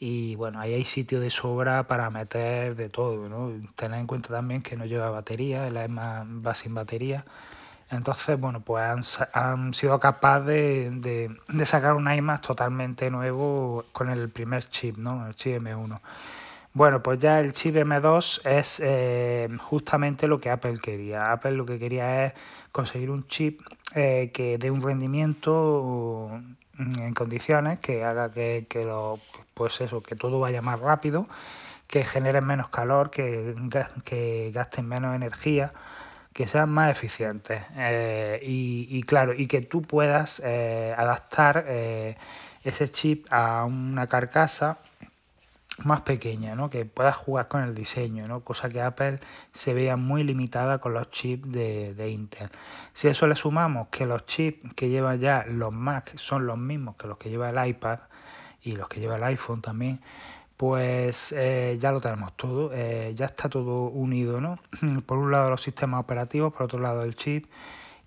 y 0.01 0.35
bueno, 0.35 0.59
ahí 0.59 0.75
hay 0.75 0.85
sitio 0.85 1.21
de 1.21 1.31
sobra 1.31 1.87
para 1.87 2.11
meter 2.11 2.75
de 2.75 2.89
todo, 2.89 3.29
¿no? 3.29 3.53
Tener 3.77 4.01
en 4.01 4.09
cuenta 4.09 4.31
también 4.31 4.63
que 4.63 4.77
no 4.77 4.85
lleva 4.85 5.11
batería, 5.11 5.69
el 5.69 5.77
EMA 5.77 6.27
va 6.45 6.57
sin 6.57 6.75
batería. 6.75 7.25
Entonces, 7.91 8.39
bueno, 8.39 8.63
pues 8.63 8.85
han, 8.85 9.03
han 9.33 9.75
sido 9.75 10.01
capaces 10.01 11.01
de, 11.01 11.37
de, 11.49 11.67
sacar 11.67 11.95
un 11.95 12.11
iMac 12.11 12.43
totalmente 12.43 13.11
nuevo 13.11 13.87
con 13.93 14.11
el 14.11 14.29
primer 14.29 14.69
chip, 14.69 14.99
¿no? 14.99 15.25
El 15.29 15.37
chip 15.37 15.63
M1. 15.63 16.01
Bueno, 16.79 17.03
pues 17.03 17.19
ya 17.19 17.41
el 17.41 17.53
chip 17.55 17.75
M2 17.75 18.47
es 18.47 18.79
eh, 18.79 19.49
justamente 19.59 20.29
lo 20.29 20.41
que 20.41 20.49
Apple 20.49 20.79
quería. 20.81 21.33
Apple 21.33 21.51
lo 21.51 21.67
que 21.67 21.77
quería 21.77 22.27
es 22.27 22.35
conseguir 22.71 23.11
un 23.11 23.27
chip 23.27 23.63
eh, 23.97 24.31
que 24.33 24.59
dé 24.59 24.71
un 24.71 24.81
rendimiento 24.81 26.41
en 26.79 27.15
condiciones 27.15 27.81
que 27.81 28.05
haga 28.05 28.31
que, 28.31 28.67
que, 28.69 28.85
lo, 28.85 29.19
pues 29.55 29.81
eso, 29.81 30.05
que 30.05 30.15
todo 30.15 30.39
vaya 30.39 30.63
más 30.63 30.79
rápido, 30.79 31.27
que 31.89 32.05
generen 32.05 32.47
menos 32.47 32.69
calor, 32.69 33.11
que, 33.11 33.57
que 34.05 34.53
gasten 34.55 34.87
menos 34.87 35.17
energía, 35.17 35.73
que 36.33 36.47
sean 36.47 36.71
más 36.71 36.93
eficientes. 36.93 37.61
Eh, 37.77 38.39
y, 38.41 38.87
y, 38.89 39.03
claro, 39.03 39.35
y 39.35 39.49
que 39.49 39.63
tú 39.63 39.83
puedas 39.83 40.39
adaptar 40.39 41.67
ese 42.63 42.89
chip 42.89 43.27
a 43.33 43.65
una 43.65 44.07
carcasa 44.07 44.79
más 45.85 46.01
pequeña, 46.03 46.55
¿no? 46.55 46.71
que 46.71 46.85
puedas 46.85 47.17
jugar 47.17 47.49
con 47.49 47.63
el 47.63 47.75
diseño, 47.75 48.27
¿no? 48.27 48.41
cosa 48.41 48.69
que 48.69 48.81
Apple 48.81 49.21
se 49.53 49.75
vea 49.75 49.97
muy 49.97 50.25
limitada 50.25 50.79
con 50.79 50.95
los 50.95 51.11
chips 51.11 51.51
de, 51.51 51.95
de, 51.95 52.11
Intel. 52.11 52.49
Si 52.93 53.09
a 53.09 53.13
eso 53.13 53.27
le 53.27 53.35
sumamos 53.35 53.89
que 53.89 54.07
los 54.07 54.27
chips 54.27 54.75
que 54.75 54.89
llevan 54.89 55.21
ya 55.21 55.45
los 55.49 55.73
Mac 55.73 56.17
son 56.17 56.47
los 56.47 56.59
mismos 56.59 56.97
que 56.97 57.07
los 57.07 57.19
que 57.19 57.31
lleva 57.31 57.51
el 57.51 57.69
iPad 57.69 58.01
y 58.63 58.73
los 58.73 58.89
que 58.89 59.01
lleva 59.01 59.17
el 59.17 59.25
iPhone 59.25 59.63
también, 59.63 60.01
pues 60.59 61.33
eh, 61.37 61.77
ya 61.79 61.93
lo 61.93 62.01
tenemos 62.01 62.37
todo, 62.37 62.73
eh, 62.75 63.13
ya 63.15 63.27
está 63.27 63.49
todo 63.49 63.85
unido, 63.85 64.41
¿no? 64.41 64.59
Por 65.07 65.19
un 65.19 65.31
lado 65.31 65.51
los 65.51 65.63
sistemas 65.63 66.01
operativos, 66.01 66.53
por 66.53 66.65
otro 66.65 66.81
lado 66.81 67.05
el 67.05 67.15
chip, 67.15 67.47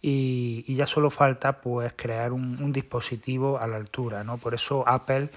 y, 0.02 0.66
y 0.68 0.76
ya 0.76 0.86
solo 0.86 1.10
falta 1.10 1.62
pues 1.62 1.94
crear 1.96 2.34
un, 2.34 2.62
un 2.62 2.74
dispositivo 2.74 3.58
a 3.58 3.68
la 3.68 3.78
altura, 3.78 4.26
¿no? 4.26 4.38
Por 4.38 4.54
eso 4.54 4.84
Apple 4.86 5.30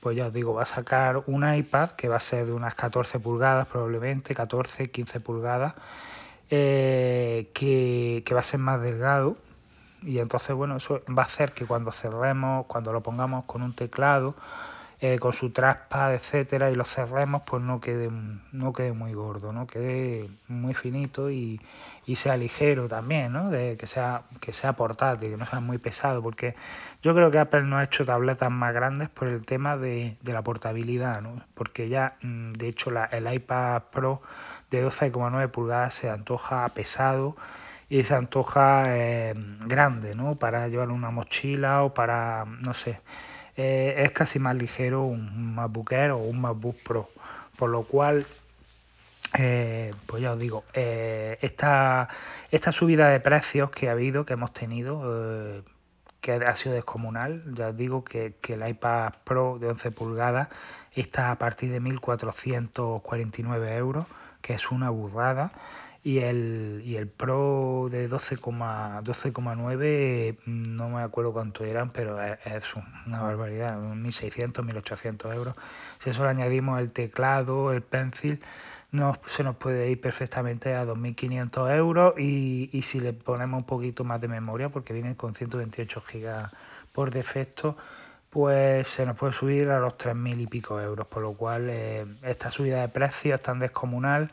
pues 0.00 0.16
ya 0.16 0.26
os 0.26 0.32
digo, 0.32 0.54
va 0.54 0.62
a 0.62 0.66
sacar 0.66 1.22
un 1.26 1.46
iPad 1.54 1.90
que 1.90 2.08
va 2.08 2.16
a 2.16 2.20
ser 2.20 2.46
de 2.46 2.52
unas 2.52 2.74
14 2.74 3.20
pulgadas 3.20 3.66
probablemente, 3.66 4.34
14, 4.34 4.90
15 4.90 5.20
pulgadas, 5.20 5.74
eh, 6.48 7.50
que, 7.54 8.22
que 8.24 8.34
va 8.34 8.40
a 8.40 8.44
ser 8.44 8.60
más 8.60 8.80
delgado. 8.80 9.36
Y 10.02 10.18
entonces 10.18 10.56
bueno, 10.56 10.76
eso 10.76 11.02
va 11.16 11.22
a 11.22 11.26
hacer 11.26 11.52
que 11.52 11.66
cuando 11.66 11.92
cerremos, 11.92 12.64
cuando 12.66 12.92
lo 12.92 13.02
pongamos 13.02 13.44
con 13.44 13.62
un 13.62 13.74
teclado, 13.74 14.34
eh, 15.02 15.18
con 15.18 15.32
su 15.32 15.50
traspad, 15.50 16.14
etcétera, 16.14 16.70
y 16.70 16.74
lo 16.74 16.84
cerremos, 16.84 17.42
pues 17.46 17.62
no 17.62 17.80
quede, 17.80 18.10
no 18.52 18.72
quede 18.72 18.92
muy 18.92 19.14
gordo, 19.14 19.52
¿no? 19.52 19.66
Quede 19.66 20.28
muy 20.48 20.74
finito 20.74 21.30
y, 21.30 21.60
y 22.06 22.16
sea 22.16 22.36
ligero 22.36 22.86
también, 22.86 23.32
¿no? 23.32 23.48
De, 23.48 23.76
que, 23.78 23.86
sea, 23.86 24.22
que 24.40 24.52
sea 24.52 24.74
portátil, 24.74 25.30
que 25.30 25.36
no 25.38 25.46
sea 25.46 25.60
muy 25.60 25.78
pesado, 25.78 26.22
porque 26.22 26.54
yo 27.02 27.14
creo 27.14 27.30
que 27.30 27.38
Apple 27.38 27.62
no 27.62 27.78
ha 27.78 27.84
hecho 27.84 28.04
tabletas 28.04 28.50
más 28.50 28.74
grandes 28.74 29.08
por 29.08 29.28
el 29.28 29.44
tema 29.46 29.78
de, 29.78 30.16
de 30.20 30.32
la 30.32 30.42
portabilidad, 30.42 31.22
¿no? 31.22 31.42
Porque 31.54 31.88
ya, 31.88 32.16
mm, 32.20 32.52
de 32.52 32.68
hecho, 32.68 32.90
la, 32.90 33.06
el 33.06 33.32
iPad 33.32 33.84
Pro 33.90 34.20
de 34.70 34.86
12,9 34.86 35.48
pulgadas 35.48 35.94
se 35.94 36.10
antoja 36.10 36.68
pesado 36.68 37.36
y 37.88 38.04
se 38.04 38.14
antoja 38.14 38.84
eh, 38.86 39.34
grande, 39.66 40.14
¿no? 40.14 40.36
Para 40.36 40.68
llevar 40.68 40.90
una 40.90 41.10
mochila 41.10 41.82
o 41.82 41.92
para, 41.94 42.44
no 42.44 42.72
sé, 42.74 43.00
eh, 43.60 44.04
es 44.04 44.12
casi 44.12 44.38
más 44.38 44.56
ligero 44.56 45.04
un 45.04 45.54
MacBook 45.54 45.92
Air 45.92 46.12
o 46.12 46.18
un 46.18 46.40
MacBook 46.40 46.76
Pro, 46.82 47.08
por 47.56 47.70
lo 47.70 47.82
cual, 47.82 48.24
eh, 49.38 49.92
pues 50.06 50.22
ya 50.22 50.32
os 50.32 50.38
digo, 50.38 50.64
esta, 50.72 52.08
esta 52.50 52.72
subida 52.72 53.08
de 53.10 53.20
precios 53.20 53.70
que 53.70 53.88
ha 53.88 53.92
habido, 53.92 54.24
que 54.24 54.32
hemos 54.32 54.52
tenido, 54.52 55.62
que 56.20 56.32
ha 56.32 56.56
sido 56.56 56.74
descomunal, 56.74 57.42
ya 57.54 57.68
os 57.68 57.76
digo 57.76 58.04
que, 58.04 58.34
que 58.40 58.54
el 58.54 58.66
iPad 58.68 59.12
Pro 59.24 59.58
de 59.58 59.68
11 59.68 59.90
pulgadas 59.90 60.48
está 60.94 61.30
a 61.30 61.38
partir 61.38 61.70
de 61.70 61.80
1.449 61.80 63.76
euros, 63.76 64.06
que 64.40 64.54
es 64.54 64.70
una 64.70 64.90
burrada 64.90 65.52
y 66.02 66.20
el, 66.20 66.80
y 66.84 66.96
el 66.96 67.08
Pro 67.08 67.88
de 67.90 68.08
12,9 68.08 70.38
no 70.46 70.88
me 70.88 71.02
acuerdo 71.02 71.32
cuánto 71.32 71.64
eran, 71.64 71.90
pero 71.90 72.22
es, 72.22 72.74
una 73.06 73.22
barbaridad, 73.22 73.78
1.600, 73.78 74.64
1.800 74.64 75.34
euros. 75.34 75.54
Si 75.98 76.08
eso 76.10 76.24
le 76.24 76.30
añadimos 76.30 76.80
el 76.80 76.92
teclado, 76.92 77.72
el 77.72 77.82
pencil, 77.82 78.40
no, 78.92 79.14
se 79.26 79.44
nos 79.44 79.56
puede 79.56 79.90
ir 79.90 80.00
perfectamente 80.00 80.74
a 80.74 80.86
2.500 80.86 81.76
euros 81.76 82.14
y, 82.18 82.70
y 82.72 82.82
si 82.82 83.00
le 83.00 83.12
ponemos 83.12 83.58
un 83.58 83.66
poquito 83.66 84.02
más 84.02 84.20
de 84.20 84.28
memoria, 84.28 84.70
porque 84.70 84.94
viene 84.94 85.14
con 85.16 85.34
128 85.34 86.00
gigas 86.00 86.50
por 86.92 87.10
defecto, 87.10 87.76
pues 88.30 88.88
se 88.88 89.04
nos 89.04 89.16
puede 89.16 89.32
subir 89.32 89.68
a 89.70 89.80
los 89.80 89.98
3.000 89.98 90.40
y 90.40 90.46
pico 90.46 90.80
euros, 90.80 91.06
por 91.08 91.22
lo 91.22 91.34
cual 91.34 91.68
eh, 91.68 92.06
esta 92.22 92.50
subida 92.50 92.80
de 92.80 92.88
precios 92.88 93.34
es 93.34 93.42
tan 93.42 93.58
descomunal 93.58 94.30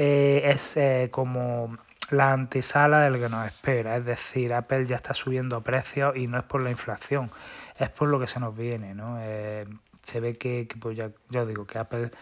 eh, 0.00 0.52
es 0.52 0.76
eh, 0.76 1.08
como 1.10 1.76
la 2.10 2.32
antesala 2.32 3.00
del 3.00 3.18
que 3.18 3.28
nos 3.28 3.44
espera. 3.48 3.96
Es 3.96 4.04
decir, 4.04 4.54
Apple 4.54 4.86
ya 4.86 4.94
está 4.94 5.12
subiendo 5.12 5.60
precios 5.62 6.16
y 6.16 6.28
no 6.28 6.38
es 6.38 6.44
por 6.44 6.62
la 6.62 6.70
inflación, 6.70 7.32
es 7.76 7.88
por 7.88 8.06
lo 8.08 8.20
que 8.20 8.28
se 8.28 8.38
nos 8.38 8.56
viene. 8.56 8.94
¿no? 8.94 9.16
Eh, 9.20 9.66
se 10.00 10.20
ve 10.20 10.38
que, 10.38 10.68
pues 10.80 10.96
ya, 10.96 11.10
yo 11.30 11.44
digo 11.46 11.66
que 11.66 11.78
Apple 11.78 12.12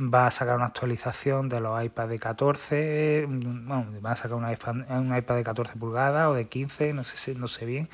va 0.00 0.26
a 0.26 0.30
sacar 0.32 0.56
una 0.56 0.66
actualización 0.66 1.48
de 1.48 1.60
los 1.60 1.84
iPad 1.84 2.08
de 2.08 2.18
14, 2.18 3.26
bueno, 3.28 3.86
va 4.04 4.10
a 4.12 4.16
sacar 4.16 4.36
un 4.36 4.50
iPad, 4.50 4.76
un 4.90 5.16
iPad 5.16 5.36
de 5.36 5.44
14 5.44 5.76
pulgadas 5.76 6.26
o 6.26 6.34
de 6.34 6.48
15, 6.48 6.94
no 6.94 7.04
sé, 7.04 7.34
no 7.36 7.46
sé 7.46 7.64
bien 7.64 7.88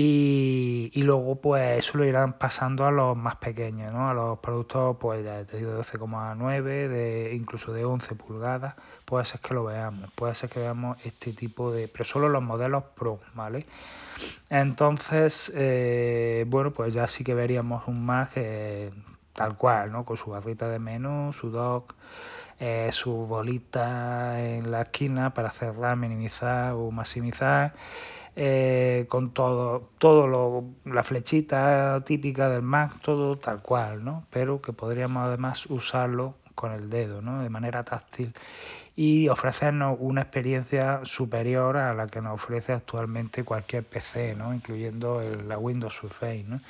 y, 0.00 1.02
luego 1.02 1.40
pues 1.40 1.78
eso 1.78 1.98
lo 1.98 2.04
irán 2.04 2.34
pasando 2.34 2.86
a 2.86 2.92
los 2.92 3.16
más 3.16 3.34
pequeños, 3.34 3.92
¿no? 3.92 4.08
A 4.08 4.14
los 4.14 4.38
productos 4.38 4.96
pues 5.00 5.24
ya 5.24 5.42
de 5.42 5.60
12,9, 5.60 6.62
de 6.62 7.34
incluso 7.34 7.72
de 7.72 7.84
11 7.84 8.14
pulgadas, 8.14 8.76
puede 9.04 9.24
ser 9.24 9.40
que 9.40 9.54
lo 9.54 9.64
veamos, 9.64 10.08
puede 10.14 10.36
ser 10.36 10.50
que 10.50 10.60
veamos 10.60 11.04
este 11.04 11.32
tipo 11.32 11.72
de, 11.72 11.88
pero 11.88 12.04
solo 12.04 12.28
los 12.28 12.40
modelos 12.40 12.84
Pro, 12.94 13.18
¿vale? 13.34 13.66
Entonces, 14.50 15.52
eh, 15.56 16.44
bueno, 16.46 16.70
pues 16.70 16.94
ya 16.94 17.08
sí 17.08 17.24
que 17.24 17.34
veríamos 17.34 17.88
un 17.88 18.06
Mac 18.06 18.30
eh, 18.36 18.92
tal 19.32 19.56
cual, 19.56 19.90
¿no? 19.90 20.04
Con 20.04 20.16
su 20.16 20.30
barrita 20.30 20.68
de 20.68 20.78
menú, 20.78 21.32
su 21.32 21.50
dock, 21.50 21.96
eh, 22.60 22.90
su 22.92 23.10
bolita 23.10 24.40
en 24.40 24.70
la 24.70 24.82
esquina 24.82 25.34
para 25.34 25.50
cerrar, 25.50 25.96
minimizar 25.96 26.74
o 26.74 26.92
maximizar 26.92 27.74
eh, 28.40 29.06
con 29.08 29.30
todo, 29.34 29.90
todo 29.98 30.28
lo, 30.28 30.62
la 30.84 31.02
flechita 31.02 32.00
típica 32.04 32.48
del 32.48 32.62
Mac, 32.62 33.00
todo 33.00 33.36
tal 33.36 33.60
cual, 33.62 34.04
¿no? 34.04 34.26
Pero 34.30 34.62
que 34.62 34.72
podríamos 34.72 35.24
además 35.24 35.66
usarlo 35.66 36.36
con 36.54 36.70
el 36.70 36.88
dedo, 36.88 37.20
¿no? 37.20 37.42
De 37.42 37.48
manera 37.48 37.82
táctil 37.82 38.32
y 38.94 39.28
ofrecernos 39.28 39.96
una 39.98 40.22
experiencia 40.22 41.00
superior 41.02 41.78
a 41.78 41.94
la 41.94 42.06
que 42.06 42.20
nos 42.20 42.34
ofrece 42.34 42.72
actualmente 42.72 43.42
cualquier 43.42 43.82
PC, 43.82 44.36
¿no? 44.36 44.54
Incluyendo 44.54 45.20
el, 45.20 45.48
la 45.48 45.58
Windows 45.58 45.94
Surface, 45.96 46.44
¿no? 46.46 46.60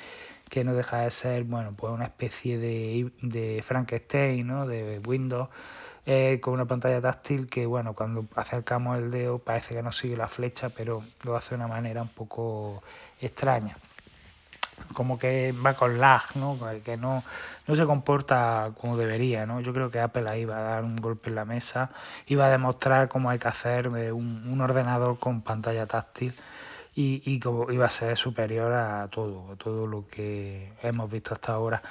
Que 0.49 0.63
no 0.63 0.73
deja 0.73 1.01
de 1.01 1.11
ser, 1.11 1.43
bueno, 1.43 1.75
pues 1.77 1.93
una 1.93 2.05
especie 2.05 2.57
de, 2.57 3.11
de 3.21 3.61
Frankenstein, 3.61 4.47
¿no? 4.47 4.65
De 4.65 4.99
Windows 5.05 5.49
eh, 6.11 6.39
con 6.41 6.55
una 6.55 6.65
pantalla 6.65 6.99
táctil 6.99 7.47
que, 7.47 7.67
bueno, 7.67 7.93
cuando 7.93 8.25
acercamos 8.35 8.97
el 8.97 9.11
dedo 9.11 9.37
parece 9.37 9.75
que 9.75 9.83
no 9.83 9.91
sigue 9.91 10.17
la 10.17 10.27
flecha, 10.27 10.69
pero 10.69 11.03
lo 11.23 11.35
hace 11.35 11.51
de 11.51 11.57
una 11.57 11.67
manera 11.67 12.01
un 12.01 12.07
poco 12.07 12.81
extraña. 13.21 13.77
Como 14.93 15.19
que 15.19 15.53
va 15.63 15.75
con 15.75 15.99
lag, 15.99 16.23
¿no? 16.33 16.57
Que 16.83 16.97
no, 16.97 17.21
no 17.67 17.75
se 17.75 17.85
comporta 17.85 18.71
como 18.81 18.97
debería, 18.97 19.45
¿no? 19.45 19.61
Yo 19.61 19.71
creo 19.71 19.91
que 19.91 19.99
Apple 19.99 20.27
ahí 20.27 20.45
va 20.45 20.57
a 20.57 20.61
dar 20.61 20.83
un 20.83 20.95
golpe 20.95 21.29
en 21.29 21.35
la 21.35 21.45
mesa 21.45 21.91
y 22.25 22.33
va 22.33 22.47
a 22.47 22.49
demostrar 22.49 23.07
cómo 23.07 23.29
hay 23.29 23.37
que 23.37 23.47
hacer 23.47 23.91
eh, 23.95 24.11
un, 24.11 24.47
un 24.47 24.61
ordenador 24.61 25.19
con 25.19 25.43
pantalla 25.43 25.85
táctil 25.85 26.33
y, 26.95 27.21
y 27.25 27.39
como 27.39 27.71
iba 27.71 27.85
a 27.85 27.89
ser 27.89 28.17
superior 28.17 28.73
a 28.73 29.07
todo, 29.09 29.55
todo 29.57 29.87
lo 29.87 30.07
que 30.07 30.73
hemos 30.81 31.09
visto 31.11 31.33
hasta 31.33 31.53
ahora. 31.53 31.81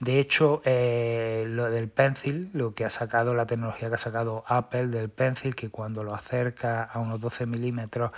De 0.00 0.18
hecho, 0.18 0.62
eh, 0.64 1.44
lo 1.46 1.70
del 1.70 1.88
Pencil, 1.88 2.50
lo 2.52 2.74
que 2.74 2.84
ha 2.84 2.90
sacado, 2.90 3.34
la 3.34 3.46
tecnología 3.46 3.88
que 3.88 3.94
ha 3.94 3.98
sacado 3.98 4.44
Apple 4.46 4.88
del 4.88 5.08
Pencil, 5.08 5.54
que 5.54 5.70
cuando 5.70 6.02
lo 6.02 6.14
acerca 6.14 6.84
a 6.84 6.98
unos 6.98 7.20
12 7.20 7.46
milímetros 7.46 8.12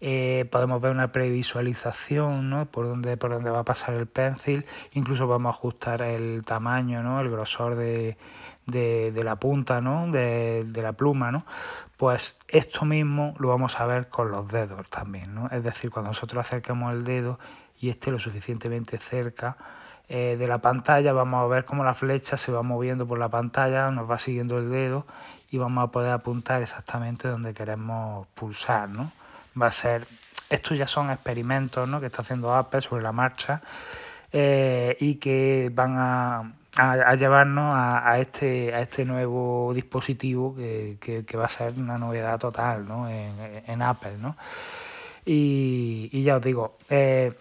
eh, 0.00 0.46
podemos 0.50 0.80
ver 0.80 0.92
una 0.92 1.10
previsualización 1.10 2.50
¿no? 2.50 2.66
por, 2.66 2.86
dónde, 2.86 3.16
por 3.16 3.30
dónde 3.30 3.50
va 3.50 3.60
a 3.60 3.64
pasar 3.64 3.94
el 3.94 4.06
Pencil, 4.06 4.64
incluso 4.92 5.32
a 5.32 5.48
ajustar 5.50 6.02
el 6.02 6.44
tamaño, 6.44 7.02
¿no? 7.02 7.20
el 7.20 7.30
grosor 7.30 7.76
de, 7.76 8.16
de, 8.68 9.10
de 9.12 9.24
la 9.24 9.36
punta, 9.36 9.80
¿no? 9.80 10.10
de, 10.10 10.64
de 10.64 10.82
la 10.82 10.92
pluma, 10.92 11.32
¿no? 11.32 11.44
Pues 11.96 12.38
esto 12.46 12.84
mismo 12.84 13.34
lo 13.38 13.48
vamos 13.48 13.80
a 13.80 13.86
ver 13.86 14.08
con 14.08 14.30
los 14.30 14.46
dedos 14.48 14.88
también, 14.88 15.34
¿no? 15.34 15.48
Es 15.50 15.64
decir, 15.64 15.90
cuando 15.90 16.10
nosotros 16.10 16.46
acercamos 16.46 16.92
el 16.92 17.02
dedo 17.02 17.40
y 17.80 17.90
esté 17.90 18.12
lo 18.12 18.20
suficientemente 18.20 18.98
cerca 18.98 19.56
eh, 20.08 20.36
de 20.38 20.46
la 20.46 20.58
pantalla, 20.58 21.12
vamos 21.12 21.44
a 21.44 21.48
ver 21.48 21.64
cómo 21.64 21.82
la 21.82 21.94
flecha 21.94 22.36
se 22.36 22.52
va 22.52 22.62
moviendo 22.62 23.06
por 23.06 23.18
la 23.18 23.28
pantalla, 23.28 23.88
nos 23.88 24.08
va 24.08 24.18
siguiendo 24.18 24.58
el 24.58 24.70
dedo 24.70 25.06
y 25.50 25.58
vamos 25.58 25.82
a 25.82 25.90
poder 25.90 26.12
apuntar 26.12 26.62
exactamente 26.62 27.26
donde 27.26 27.52
queremos 27.52 28.28
pulsar, 28.28 28.88
¿no? 28.88 29.10
Va 29.60 29.66
a 29.66 29.72
ser, 29.72 30.06
estos 30.50 30.78
ya 30.78 30.86
son 30.86 31.10
experimentos, 31.10 31.88
¿no? 31.88 31.98
Que 31.98 32.06
está 32.06 32.22
haciendo 32.22 32.54
Apple 32.54 32.80
sobre 32.80 33.02
la 33.02 33.12
marcha 33.12 33.60
eh, 34.32 34.96
y 35.00 35.16
que 35.16 35.70
van 35.74 35.96
a 35.98 36.52
a, 36.78 37.14
llevarnos 37.16 37.74
a, 37.76 38.18
este, 38.18 38.74
a 38.74 38.80
este 38.80 39.04
nuevo 39.04 39.72
dispositivo 39.74 40.54
que, 40.54 40.96
que, 41.26 41.36
va 41.36 41.46
a 41.46 41.48
ser 41.48 41.74
una 41.76 41.98
novedad 41.98 42.38
total 42.38 42.86
¿no? 42.86 43.08
en, 43.08 43.32
en 43.66 43.82
Apple. 43.82 44.16
¿no? 44.18 44.36
Y, 45.24 46.08
y, 46.12 46.22
ya 46.22 46.36
os 46.36 46.42
digo, 46.42 46.78
eh, 46.88 47.32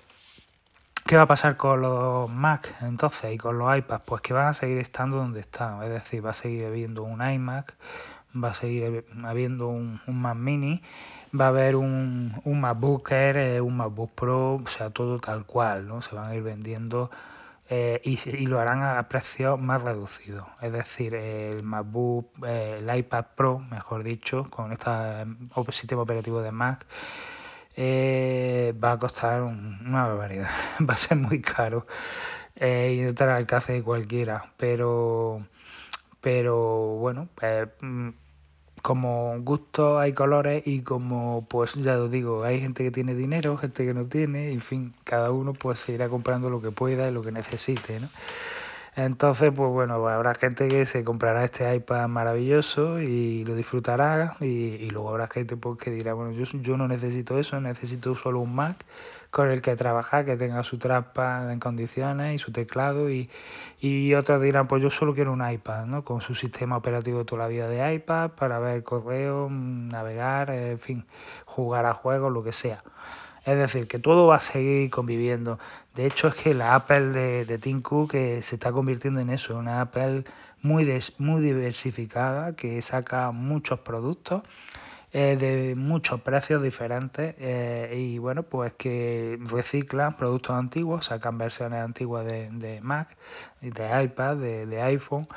¿qué 1.06 1.16
va 1.16 1.24
a 1.24 1.28
pasar 1.28 1.56
con 1.56 1.82
los 1.82 2.30
Mac 2.30 2.76
entonces 2.82 3.34
y 3.34 3.38
con 3.38 3.58
los 3.58 3.78
iPads? 3.78 4.04
Pues 4.06 4.22
que 4.22 4.34
van 4.34 4.48
a 4.48 4.54
seguir 4.54 4.80
estando 4.80 5.18
donde 5.18 5.40
están, 5.40 5.82
es 5.84 5.90
decir, 5.90 6.26
va 6.26 6.32
a 6.32 6.34
seguir 6.34 6.66
habiendo 6.66 7.04
un 7.04 7.22
iMac, 7.22 7.76
va 8.44 8.50
a 8.50 8.54
seguir 8.54 9.06
habiendo 9.24 9.68
un, 9.68 10.02
un 10.06 10.22
Mac 10.22 10.36
mini, 10.36 10.82
va 11.40 11.46
a 11.46 11.50
haber 11.50 11.76
un, 11.76 12.34
un 12.44 12.60
MacBook 12.60 13.12
Air, 13.12 13.38
eh, 13.38 13.62
un 13.62 13.78
MacBook 13.78 14.12
Pro, 14.12 14.56
o 14.56 14.68
sea, 14.68 14.90
todo 14.90 15.20
tal 15.20 15.46
cual, 15.46 15.88
¿no? 15.88 16.02
Se 16.02 16.16
van 16.16 16.30
a 16.32 16.36
ir 16.36 16.44
vendiendo 16.44 17.10
eh, 17.70 18.02
y, 18.04 18.18
y, 18.30 18.46
lo 18.46 18.60
harán 18.60 18.82
a 18.82 19.08
precios 19.10 19.60
más 19.60 19.82
reducidos. 19.82 20.48
Es 20.62 20.72
decir, 20.72 21.16
el 21.16 21.64
MacBook, 21.64 22.46
el 22.46 22.98
iPad 22.98 23.26
Pro, 23.36 23.60
mejor 23.60 24.04
dicho, 24.04 24.50
con 24.50 24.72
este 24.72 24.90
sistema 25.72 26.04
operativo 26.04 26.42
de 26.42 26.52
Mac, 26.52 26.86
eh, 27.76 28.74
va 28.84 28.94
a 28.94 29.00
costar 29.00 29.44
una 29.44 30.08
barbaridad. 30.08 30.50
va 30.90 30.94
a 30.94 30.98
ser 30.98 31.18
muy 31.18 31.42
caro 31.42 31.86
eh, 32.56 32.96
y 32.98 33.02
no 33.02 33.10
estará 33.10 33.34
al 33.34 33.38
alcance 33.40 33.74
de 33.74 33.84
cualquiera. 33.84 34.54
Pero, 34.58 35.46
pero 36.22 36.98
bueno, 36.98 37.30
pues, 37.36 37.68
mm, 37.82 38.10
como 38.88 39.36
gustos 39.42 40.02
hay 40.02 40.14
colores 40.14 40.66
y 40.66 40.80
como 40.80 41.46
pues 41.50 41.74
ya 41.74 42.00
os 42.00 42.10
digo, 42.10 42.46
hay 42.46 42.62
gente 42.62 42.86
que 42.86 42.92
tiene 42.92 43.16
dinero, 43.16 43.58
gente 43.58 43.86
que 43.86 43.94
no 43.94 44.06
tiene, 44.06 44.54
en 44.54 44.62
fin, 44.62 44.94
cada 45.04 45.30
uno 45.32 45.52
pues 45.52 45.82
se 45.82 45.92
irá 45.92 46.08
comprando 46.08 46.50
lo 46.50 46.62
que 46.62 46.72
pueda 46.72 47.06
y 47.06 47.12
lo 47.12 47.22
que 47.22 47.34
necesite, 47.34 48.00
¿no? 48.00 48.08
Entonces, 48.96 49.52
pues 49.54 49.70
bueno, 49.72 50.00
pues 50.00 50.14
habrá 50.14 50.36
gente 50.36 50.70
que 50.70 50.86
se 50.86 51.04
comprará 51.04 51.44
este 51.44 51.76
iPad 51.76 52.08
maravilloso 52.08 53.02
y 53.02 53.44
lo 53.44 53.56
disfrutará 53.56 54.38
y, 54.40 54.90
luego 54.90 55.10
habrá 55.10 55.28
gente 55.28 55.58
pues, 55.58 55.78
que 55.78 55.92
dirá, 55.92 56.14
bueno, 56.14 56.32
yo, 56.32 56.46
yo 56.46 56.78
no 56.78 56.88
necesito 56.88 57.38
eso, 57.38 57.60
necesito 57.60 58.16
solo 58.16 58.40
un 58.40 58.56
Mac 58.56 58.86
con 59.38 59.52
el 59.52 59.62
que 59.62 59.76
trabajar, 59.76 60.26
que 60.26 60.36
tenga 60.36 60.64
su 60.64 60.80
trackpad 60.80 61.52
en 61.52 61.60
condiciones 61.60 62.34
y 62.34 62.40
su 62.40 62.52
teclado 62.52 63.12
y, 63.12 63.30
y 63.80 64.16
otros 64.16 64.42
dirán, 64.42 64.68
pues 64.68 64.82
yo 64.82 64.90
solo 64.90 65.14
quiero 65.14 65.32
un 65.32 65.48
iPad, 65.48 65.86
¿no? 65.86 66.04
Con 66.04 66.22
su 66.22 66.34
sistema 66.34 66.76
operativo 66.76 67.24
toda 67.24 67.44
la 67.44 67.48
vida 67.48 67.68
de 67.68 67.94
iPad 67.94 68.32
para 68.32 68.58
ver 68.58 68.82
correo, 68.84 69.48
navegar, 69.52 70.50
en 70.50 70.80
fin, 70.80 71.06
jugar 71.46 71.86
a 71.86 71.94
juegos, 71.94 72.34
lo 72.34 72.44
que 72.44 72.52
sea. 72.52 72.84
Es 73.46 73.56
decir, 73.56 73.88
que 73.88 74.00
todo 74.00 74.26
va 74.26 74.38
a 74.38 74.40
seguir 74.40 74.90
conviviendo. 74.90 75.60
De 75.94 76.08
hecho, 76.08 76.30
es 76.30 76.34
que 76.34 76.56
la 76.56 76.74
Apple 76.74 77.12
de, 77.12 77.46
de 77.46 77.60
Tim 77.60 77.84
Cook 77.84 78.14
se 78.14 78.40
está 78.40 78.72
convirtiendo 78.72 79.20
en 79.20 79.30
eso, 79.30 79.56
una 79.56 79.82
Apple 79.82 80.24
muy, 80.64 81.00
muy 81.20 81.42
diversificada, 81.44 82.56
que 82.56 82.82
saca 82.82 83.30
muchos 83.30 83.82
productos 83.82 84.42
de 85.12 85.74
muchos 85.76 86.22
precios 86.22 86.62
diferentes 86.62 87.36
eh, 87.40 87.96
y 87.98 88.18
bueno, 88.18 88.44
pues 88.44 88.74
que 88.74 89.40
reciclan 89.50 90.16
productos 90.16 90.56
antiguos, 90.56 91.06
sacan 91.06 91.38
versiones 91.38 91.82
antiguas 91.82 92.26
de, 92.26 92.50
de 92.52 92.82
Mac, 92.82 93.16
de 93.62 94.04
iPad, 94.04 94.38
de, 94.38 94.66
de 94.66 94.82
iPhone 94.82 95.28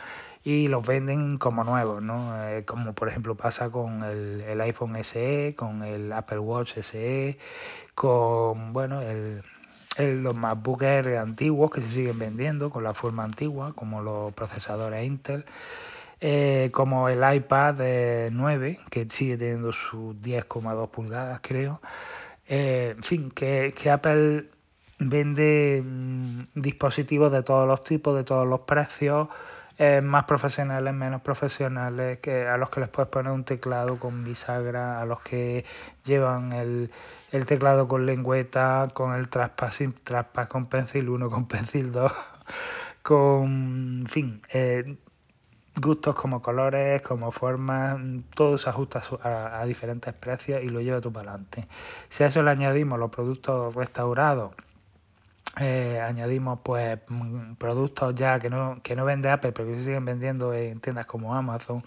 y 0.42 0.68
los 0.68 0.86
venden 0.86 1.38
como 1.38 1.64
nuevos, 1.64 2.02
¿no? 2.02 2.32
Eh, 2.48 2.64
como 2.64 2.94
por 2.94 3.08
ejemplo 3.08 3.34
pasa 3.34 3.70
con 3.70 4.02
el, 4.02 4.40
el, 4.40 4.60
iPhone 4.62 4.96
SE, 5.04 5.54
con 5.56 5.82
el 5.82 6.12
Apple 6.12 6.38
Watch 6.38 6.78
SE, 6.78 7.38
con 7.94 8.72
bueno 8.72 9.02
el, 9.02 9.42
los 9.98 10.34
MacBook 10.34 10.82
Air 10.82 11.18
antiguos 11.18 11.70
que 11.70 11.82
se 11.82 11.88
siguen 11.88 12.18
vendiendo 12.18 12.70
con 12.70 12.84
la 12.84 12.94
forma 12.94 13.24
antigua, 13.24 13.74
como 13.74 14.02
los 14.02 14.32
procesadores 14.32 15.04
Intel. 15.04 15.44
Eh, 16.22 16.68
como 16.72 17.08
el 17.08 17.20
iPad 17.34 18.30
9, 18.30 18.80
que 18.90 19.08
sigue 19.08 19.38
teniendo 19.38 19.72
sus 19.72 20.14
10,2 20.16 20.90
pulgadas, 20.90 21.40
creo. 21.42 21.80
Eh, 22.46 22.94
en 22.96 23.02
fin, 23.02 23.30
que, 23.30 23.72
que 23.80 23.90
Apple 23.90 24.50
vende 24.98 25.82
mm, 25.84 26.42
dispositivos 26.54 27.32
de 27.32 27.42
todos 27.42 27.66
los 27.66 27.82
tipos, 27.84 28.14
de 28.16 28.24
todos 28.24 28.46
los 28.46 28.60
precios, 28.60 29.28
eh, 29.78 30.02
más 30.02 30.24
profesionales, 30.24 30.92
menos 30.92 31.22
profesionales, 31.22 32.18
que 32.18 32.46
a 32.46 32.58
los 32.58 32.68
que 32.68 32.80
les 32.80 32.90
puedes 32.90 33.08
poner 33.08 33.32
un 33.32 33.44
teclado 33.44 33.98
con 33.98 34.24
bisagra, 34.24 35.00
a 35.00 35.06
los 35.06 35.22
que 35.22 35.64
llevan 36.04 36.52
el, 36.52 36.90
el 37.32 37.46
teclado 37.46 37.88
con 37.88 38.04
lengüeta, 38.04 38.88
con 38.92 39.14
el 39.14 39.28
trackpad, 39.30 39.72
trackpad 40.04 40.48
con 40.48 40.66
Pencil 40.66 41.08
1, 41.08 41.30
con 41.30 41.46
Pencil 41.48 41.92
2, 41.92 42.12
con, 43.02 44.00
en 44.02 44.06
fin, 44.06 44.42
eh, 44.52 44.96
gustos 45.78 46.14
como 46.14 46.42
colores, 46.42 47.02
como 47.02 47.30
formas, 47.30 47.98
todo 48.34 48.58
se 48.58 48.68
ajusta 48.70 49.02
a, 49.22 49.64
diferentes 49.64 50.12
precios 50.14 50.62
y 50.62 50.68
lo 50.68 50.80
lleva 50.80 51.00
tú 51.00 51.12
para 51.12 51.30
adelante. 51.30 51.68
Si 52.08 52.24
a 52.24 52.26
eso 52.26 52.42
le 52.42 52.50
añadimos 52.50 52.98
los 52.98 53.10
productos 53.10 53.74
restaurados, 53.74 54.52
eh, 55.60 56.00
añadimos 56.00 56.60
pues 56.62 56.98
productos 57.58 58.14
ya 58.14 58.38
que 58.38 58.50
no, 58.50 58.80
que 58.82 58.96
no 58.96 59.04
vende 59.04 59.30
Apple, 59.30 59.52
pero 59.52 59.68
que 59.68 59.76
se 59.76 59.84
siguen 59.84 60.04
vendiendo 60.04 60.54
en 60.54 60.80
tiendas 60.80 61.06
como 61.06 61.34
Amazon, 61.34 61.82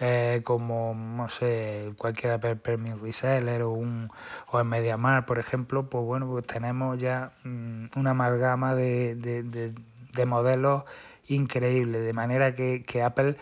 eh, 0.00 0.40
como 0.44 0.94
no 0.94 1.28
sé, 1.28 1.92
cualquier 1.98 2.32
Apple 2.32 2.56
Premium 2.56 3.00
Reseller 3.02 3.62
o 3.62 3.70
un 3.70 4.10
o 4.50 4.60
en 4.60 4.66
MediaMar, 4.66 5.26
por 5.26 5.38
ejemplo, 5.38 5.88
pues 5.88 6.04
bueno, 6.04 6.26
pues 6.26 6.46
tenemos 6.46 6.98
ya 6.98 7.32
mm, 7.44 7.86
una 7.96 8.10
amalgama 8.10 8.74
de, 8.74 9.14
de, 9.14 9.72
de 10.12 10.26
modelos 10.26 10.84
increíble, 11.30 12.00
de 12.00 12.12
manera 12.12 12.54
que, 12.54 12.82
que 12.84 13.02
Apple 13.02 13.36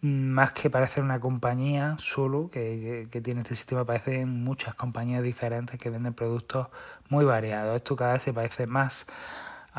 más 0.00 0.52
que 0.52 0.70
parecer 0.70 1.02
una 1.02 1.18
compañía 1.18 1.96
solo 1.98 2.50
que, 2.50 3.08
que, 3.10 3.20
tiene 3.20 3.40
este 3.40 3.56
sistema, 3.56 3.84
parecen 3.84 4.44
muchas 4.44 4.74
compañías 4.74 5.22
diferentes 5.22 5.78
que 5.78 5.90
venden 5.90 6.14
productos 6.14 6.68
muy 7.08 7.24
variados. 7.24 7.76
Esto 7.76 7.96
cada 7.96 8.12
vez 8.12 8.22
se 8.22 8.32
parece 8.32 8.66
más 8.66 9.06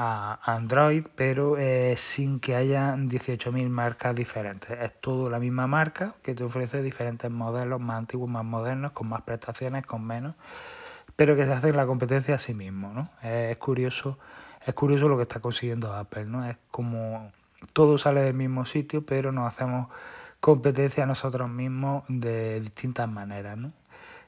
a 0.02 0.40
Android, 0.44 1.06
pero 1.16 1.58
eh, 1.58 1.96
sin 1.98 2.40
que 2.40 2.56
haya 2.56 2.96
18.000 2.96 3.70
marcas 3.70 4.16
diferentes. 4.16 4.72
Es 4.80 4.94
todo 5.02 5.30
la 5.30 5.40
misma 5.40 5.68
marca 5.68 6.16
que 6.24 6.34
te 6.34 6.44
ofrece 6.44 6.82
diferentes 6.82 7.30
modelos 7.30 7.82
más 7.82 7.98
antiguos, 7.98 8.30
más 8.30 8.46
modernos, 8.46 8.94
con 8.94 9.08
más 9.10 9.24
prestaciones, 9.24 9.86
con 9.86 10.06
menos, 10.06 10.36
pero 11.16 11.36
que 11.36 11.46
se 11.46 11.52
hace 11.52 11.74
la 11.74 11.86
competencia 11.86 12.36
a 12.36 12.40
sí 12.40 12.54
mismo. 12.54 12.94
¿no? 12.94 13.10
Es 13.22 13.58
curioso, 13.58 14.18
es 14.66 14.74
curioso 14.74 15.10
lo 15.10 15.18
que 15.18 15.24
está 15.24 15.40
consiguiendo 15.42 15.94
Apple, 15.94 16.26
¿no? 16.26 16.50
Es 16.50 16.58
como 16.72 17.32
todo 17.74 17.98
sale 17.98 18.22
del 18.22 18.34
mismo 18.34 18.66
sitio, 18.66 19.06
pero 19.06 19.32
nos 19.32 19.54
hacemos 19.54 19.88
competencia 20.40 21.04
a 21.04 21.08
nosotros 21.08 21.50
mismos 21.50 22.04
de 22.08 22.60
distintas 22.60 23.10
maneras, 23.10 23.58
¿no? 23.58 23.72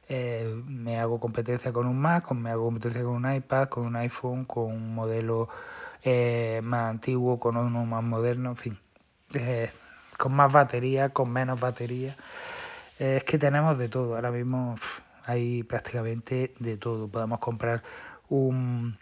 Eh, 0.10 0.62
me 0.68 1.00
hago 1.00 1.20
competencia 1.22 1.72
con 1.72 1.88
un 1.88 1.98
Mac, 1.98 2.30
me 2.34 2.50
hago 2.50 2.66
competencia 2.66 3.02
con 3.02 3.14
un 3.14 3.34
iPad, 3.34 3.70
con 3.70 3.86
un 3.86 3.96
iPhone, 3.96 4.44
con 4.44 4.66
un 4.66 4.94
modelo 4.94 5.48
eh, 6.04 6.60
más 6.64 6.90
antiguo, 6.90 7.40
con 7.40 7.56
uno 7.56 7.86
más 7.86 8.04
moderno, 8.04 8.50
en 8.50 8.56
fin, 8.58 8.78
eh, 9.34 9.70
con 10.18 10.34
más 10.34 10.52
batería, 10.52 11.10
con 11.10 11.32
menos 11.32 11.60
batería. 11.60 12.16
es 13.00 13.24
que 13.24 13.38
tenemos 13.38 13.78
de 13.78 13.88
todo, 13.88 14.16
ahora 14.16 14.32
mismo 14.32 14.76
hay 15.26 15.64
prácticamente 15.64 16.54
de 16.60 16.78
todo. 16.78 17.08
Podemos 17.08 17.40
comprar 17.40 17.82
un, 18.30 18.98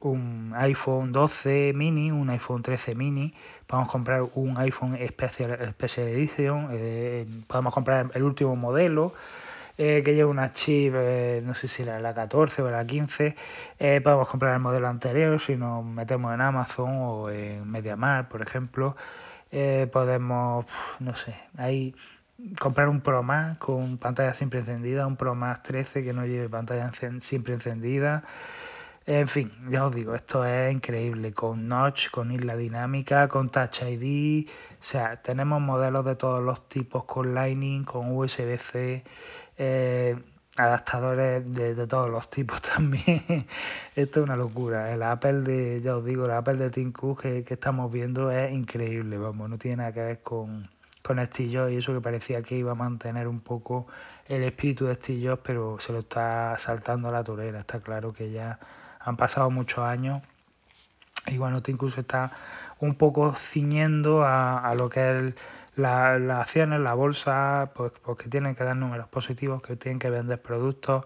un 0.00 0.52
iPhone 0.56 1.12
12 1.12 1.72
mini, 1.74 2.10
un 2.10 2.30
iPhone 2.30 2.62
13 2.62 2.94
mini, 2.94 3.34
podemos 3.66 3.88
comprar 3.90 4.22
un 4.34 4.56
iPhone 4.58 4.98
Special, 5.06 6.08
Edition, 6.08 6.68
eh, 6.72 7.26
podemos 7.46 7.72
comprar 7.74 8.10
el 8.14 8.22
último 8.22 8.56
modelo 8.56 9.12
eh, 9.82 10.02
que 10.04 10.14
lleva 10.14 10.28
una 10.28 10.52
chip, 10.52 10.92
eh, 10.94 11.42
no 11.42 11.54
sé 11.54 11.66
si 11.66 11.84
la 11.84 12.12
14 12.14 12.60
o 12.60 12.70
la 12.70 12.84
15, 12.84 13.34
eh, 13.78 14.00
podemos 14.02 14.28
comprar 14.28 14.52
el 14.52 14.60
modelo 14.60 14.88
anterior 14.88 15.40
si 15.40 15.56
nos 15.56 15.82
metemos 15.82 16.34
en 16.34 16.42
Amazon 16.42 16.90
o 16.98 17.30
en 17.30 17.66
MediaMar, 17.66 18.28
por 18.28 18.42
ejemplo, 18.42 18.94
podemos, 19.90 20.66
no 20.98 21.16
sé, 21.16 21.34
ahí 21.56 21.94
comprar 22.58 22.90
un 22.90 23.00
Pro 23.00 23.22
Max 23.22 23.58
con 23.58 23.96
pantalla 23.96 24.34
siempre 24.34 24.60
encendida, 24.60 25.06
un 25.06 25.16
Pro 25.16 25.34
Max 25.34 25.62
13 25.62 26.04
que 26.04 26.12
no 26.12 26.26
lleve 26.26 26.50
pantalla 26.50 26.90
siempre 27.20 27.54
encendida. 27.54 28.22
En 29.10 29.26
fin, 29.26 29.50
ya 29.68 29.86
os 29.86 29.92
digo, 29.92 30.14
esto 30.14 30.44
es 30.44 30.72
increíble, 30.72 31.32
con 31.32 31.66
notch, 31.66 32.10
con 32.10 32.30
isla 32.30 32.56
dinámica, 32.56 33.26
con 33.26 33.48
Touch 33.50 33.82
ID, 33.82 34.48
o 34.48 34.84
sea, 34.84 35.20
tenemos 35.20 35.60
modelos 35.60 36.04
de 36.04 36.14
todos 36.14 36.40
los 36.40 36.68
tipos 36.68 37.02
con 37.06 37.34
Lightning, 37.34 37.82
con 37.82 38.16
USB-C, 38.16 39.02
eh, 39.58 40.16
adaptadores 40.56 41.52
de, 41.52 41.74
de, 41.74 41.86
todos 41.88 42.08
los 42.08 42.30
tipos 42.30 42.62
también. 42.76 43.48
esto 43.96 44.20
es 44.20 44.24
una 44.24 44.36
locura. 44.36 44.92
El 44.94 45.02
Apple 45.02 45.40
de, 45.40 45.80
ya 45.80 45.96
os 45.96 46.04
digo, 46.04 46.26
el 46.26 46.30
Apple 46.30 46.54
de 46.54 46.70
Tim 46.70 46.92
Cook 46.92 47.22
que, 47.22 47.42
que 47.42 47.54
estamos 47.54 47.90
viendo 47.90 48.30
es 48.30 48.52
increíble, 48.52 49.18
vamos, 49.18 49.50
no 49.50 49.58
tiene 49.58 49.78
nada 49.78 49.92
que 49.92 50.02
ver 50.02 50.20
con, 50.22 50.70
con 51.02 51.26
Steve 51.26 51.72
y 51.72 51.78
eso 51.78 51.92
que 51.92 52.00
parecía 52.00 52.42
que 52.42 52.54
iba 52.56 52.70
a 52.70 52.76
mantener 52.76 53.26
un 53.26 53.40
poco 53.40 53.88
el 54.28 54.44
espíritu 54.44 54.86
de 54.86 54.94
Steve 54.94 55.36
pero 55.42 55.80
se 55.80 55.92
lo 55.92 55.98
está 55.98 56.56
saltando 56.58 57.08
a 57.08 57.12
la 57.12 57.24
torera, 57.24 57.58
está 57.58 57.80
claro 57.80 58.12
que 58.12 58.30
ya 58.30 58.60
han 59.00 59.16
pasado 59.16 59.50
muchos 59.50 59.80
años 59.80 60.22
y 61.26 61.38
bueno, 61.38 61.62
incluso 61.66 62.00
está 62.00 62.32
un 62.78 62.94
poco 62.94 63.34
ciñendo 63.34 64.24
a, 64.24 64.58
a 64.58 64.74
lo 64.74 64.88
que 64.88 65.16
es 65.16 65.34
las 65.76 66.20
la 66.20 66.40
acciones, 66.40 66.80
la 66.80 66.94
bolsa, 66.94 67.70
pues, 67.74 67.92
pues 68.02 68.18
tienen 68.30 68.54
que 68.54 68.64
dar 68.64 68.76
números 68.76 69.08
positivos, 69.08 69.62
que 69.62 69.76
tienen 69.76 69.98
que 69.98 70.10
vender 70.10 70.40
productos, 70.40 71.04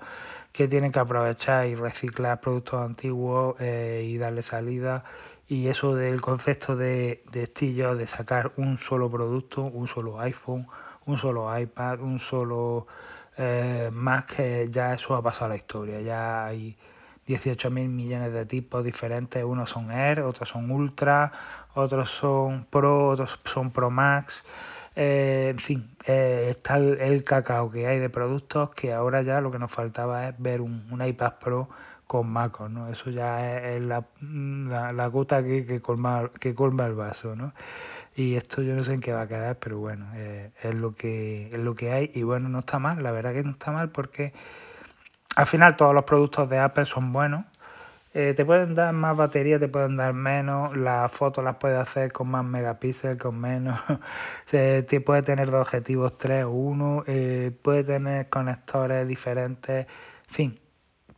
que 0.52 0.68
tienen 0.68 0.92
que 0.92 0.98
aprovechar 1.00 1.66
y 1.66 1.74
reciclar 1.74 2.40
productos 2.40 2.80
antiguos 2.82 3.56
eh, 3.60 4.04
y 4.06 4.18
darle 4.18 4.42
salida. 4.42 5.04
Y 5.46 5.68
eso 5.68 5.94
del 5.94 6.20
concepto 6.20 6.76
de, 6.76 7.22
de 7.30 7.46
de 7.46 8.06
sacar 8.06 8.52
un 8.56 8.78
solo 8.78 9.10
producto, 9.10 9.62
un 9.62 9.88
solo 9.88 10.18
iPhone, 10.20 10.66
un 11.06 11.18
solo 11.18 11.56
iPad, 11.58 12.00
un 12.00 12.18
solo 12.18 12.86
eh, 13.36 13.90
Mac, 13.92 14.36
que 14.36 14.68
ya 14.70 14.94
eso 14.94 15.14
ha 15.14 15.22
pasado 15.22 15.46
a 15.46 15.48
la 15.50 15.56
historia. 15.56 16.00
Ya 16.00 16.46
hay 16.46 16.76
18 17.26 17.70
mil 17.70 17.88
millones 17.88 18.32
de 18.32 18.44
tipos 18.44 18.84
diferentes. 18.84 19.42
Unos 19.44 19.70
son 19.70 19.90
Air, 19.90 20.20
otros 20.20 20.48
son 20.48 20.70
Ultra, 20.70 21.32
otros 21.74 22.10
son 22.10 22.66
Pro, 22.70 23.08
otros 23.08 23.38
son 23.44 23.70
Pro 23.70 23.90
Max. 23.90 24.44
Eh, 24.96 25.48
en 25.50 25.58
fin, 25.58 25.90
eh, 26.06 26.46
está 26.50 26.78
el, 26.78 27.24
cacao 27.24 27.70
que 27.70 27.86
hay 27.86 27.98
de 27.98 28.10
productos 28.10 28.70
que 28.70 28.92
ahora 28.92 29.22
ya 29.22 29.40
lo 29.40 29.50
que 29.50 29.58
nos 29.58 29.70
faltaba 29.70 30.28
es 30.28 30.34
ver 30.38 30.60
un, 30.60 30.86
un 30.90 31.04
iPad 31.04 31.34
Pro 31.40 31.68
con 32.06 32.28
MacOS, 32.28 32.70
¿no? 32.70 32.88
Eso 32.88 33.10
ya 33.10 33.66
es, 33.74 33.84
la, 33.84 34.04
la, 34.20 34.92
la, 34.92 35.06
gota 35.08 35.42
que, 35.42 35.66
que, 35.66 35.80
colma, 35.80 36.30
que 36.38 36.54
colma 36.54 36.86
el 36.86 36.94
vaso, 36.94 37.34
¿no? 37.34 37.52
y 38.16 38.36
esto 38.36 38.62
yo 38.62 38.74
no 38.74 38.84
sé 38.84 38.94
en 38.94 39.00
qué 39.00 39.12
va 39.12 39.22
a 39.22 39.28
quedar, 39.28 39.58
pero 39.58 39.78
bueno, 39.78 40.06
eh, 40.14 40.50
es, 40.62 40.74
lo 40.74 40.94
que, 40.94 41.48
es 41.48 41.58
lo 41.58 41.74
que 41.74 41.90
hay 41.92 42.10
y 42.14 42.22
bueno, 42.22 42.48
no 42.48 42.60
está 42.60 42.78
mal, 42.78 43.02
la 43.02 43.10
verdad 43.10 43.32
que 43.32 43.42
no 43.42 43.50
está 43.50 43.72
mal 43.72 43.90
porque 43.90 44.32
al 45.36 45.46
final 45.46 45.76
todos 45.76 45.94
los 45.94 46.04
productos 46.04 46.48
de 46.48 46.58
Apple 46.58 46.84
son 46.84 47.12
buenos. 47.12 47.44
Eh, 48.16 48.32
te 48.36 48.44
pueden 48.44 48.76
dar 48.76 48.92
más 48.92 49.16
batería, 49.16 49.58
te 49.58 49.66
pueden 49.66 49.96
dar 49.96 50.12
menos, 50.12 50.76
las 50.76 51.10
fotos 51.10 51.42
las 51.42 51.56
puedes 51.56 51.80
hacer 51.80 52.12
con 52.12 52.28
más 52.28 52.44
megapíxeles, 52.44 53.18
con 53.18 53.40
menos, 53.40 53.76
te 54.50 55.00
puede 55.00 55.22
tener 55.22 55.50
dos 55.50 55.62
objetivos, 55.62 56.16
tres 56.16 56.44
o 56.44 56.50
uno, 56.50 57.02
eh, 57.08 57.50
puede 57.60 57.82
tener 57.82 58.28
conectores 58.28 59.08
diferentes, 59.08 59.86
en 60.28 60.34
fin, 60.34 60.60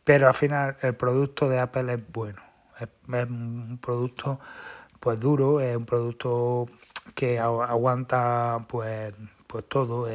pero 0.03 0.27
al 0.27 0.33
final 0.33 0.75
el 0.81 0.95
producto 0.95 1.47
de 1.47 1.59
Apple 1.59 1.93
es 1.93 1.99
bueno, 2.11 2.41
es, 2.79 2.87
es 3.13 3.29
un 3.29 3.77
producto 3.79 4.39
pues 4.99 5.19
duro, 5.19 5.59
es 5.61 5.77
un 5.77 5.85
producto 5.85 6.67
que 7.13 7.37
aguanta 7.37 8.65
pues 8.67 9.13
pues 9.45 9.65
todo, 9.69 10.07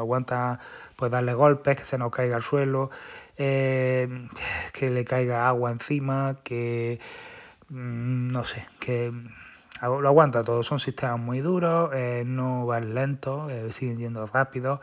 aguanta 0.00 0.60
pues 0.96 1.10
darle 1.10 1.34
golpes, 1.34 1.76
que 1.76 1.84
se 1.84 1.98
nos 1.98 2.10
caiga 2.10 2.36
al 2.36 2.42
suelo, 2.42 2.90
eh, 3.36 4.28
que 4.72 4.90
le 4.90 5.04
caiga 5.04 5.48
agua 5.48 5.70
encima, 5.70 6.36
que 6.44 7.00
mm, 7.68 8.28
no 8.28 8.44
sé, 8.44 8.66
que 8.78 9.12
lo 9.82 10.08
aguanta 10.08 10.44
todo. 10.44 10.62
Son 10.62 10.78
sistemas 10.78 11.18
muy 11.18 11.40
duros, 11.40 11.90
eh, 11.94 12.22
no 12.24 12.66
van 12.66 12.94
lentos, 12.94 13.50
eh, 13.50 13.72
siguen 13.72 13.98
yendo 13.98 14.26
rápido. 14.26 14.80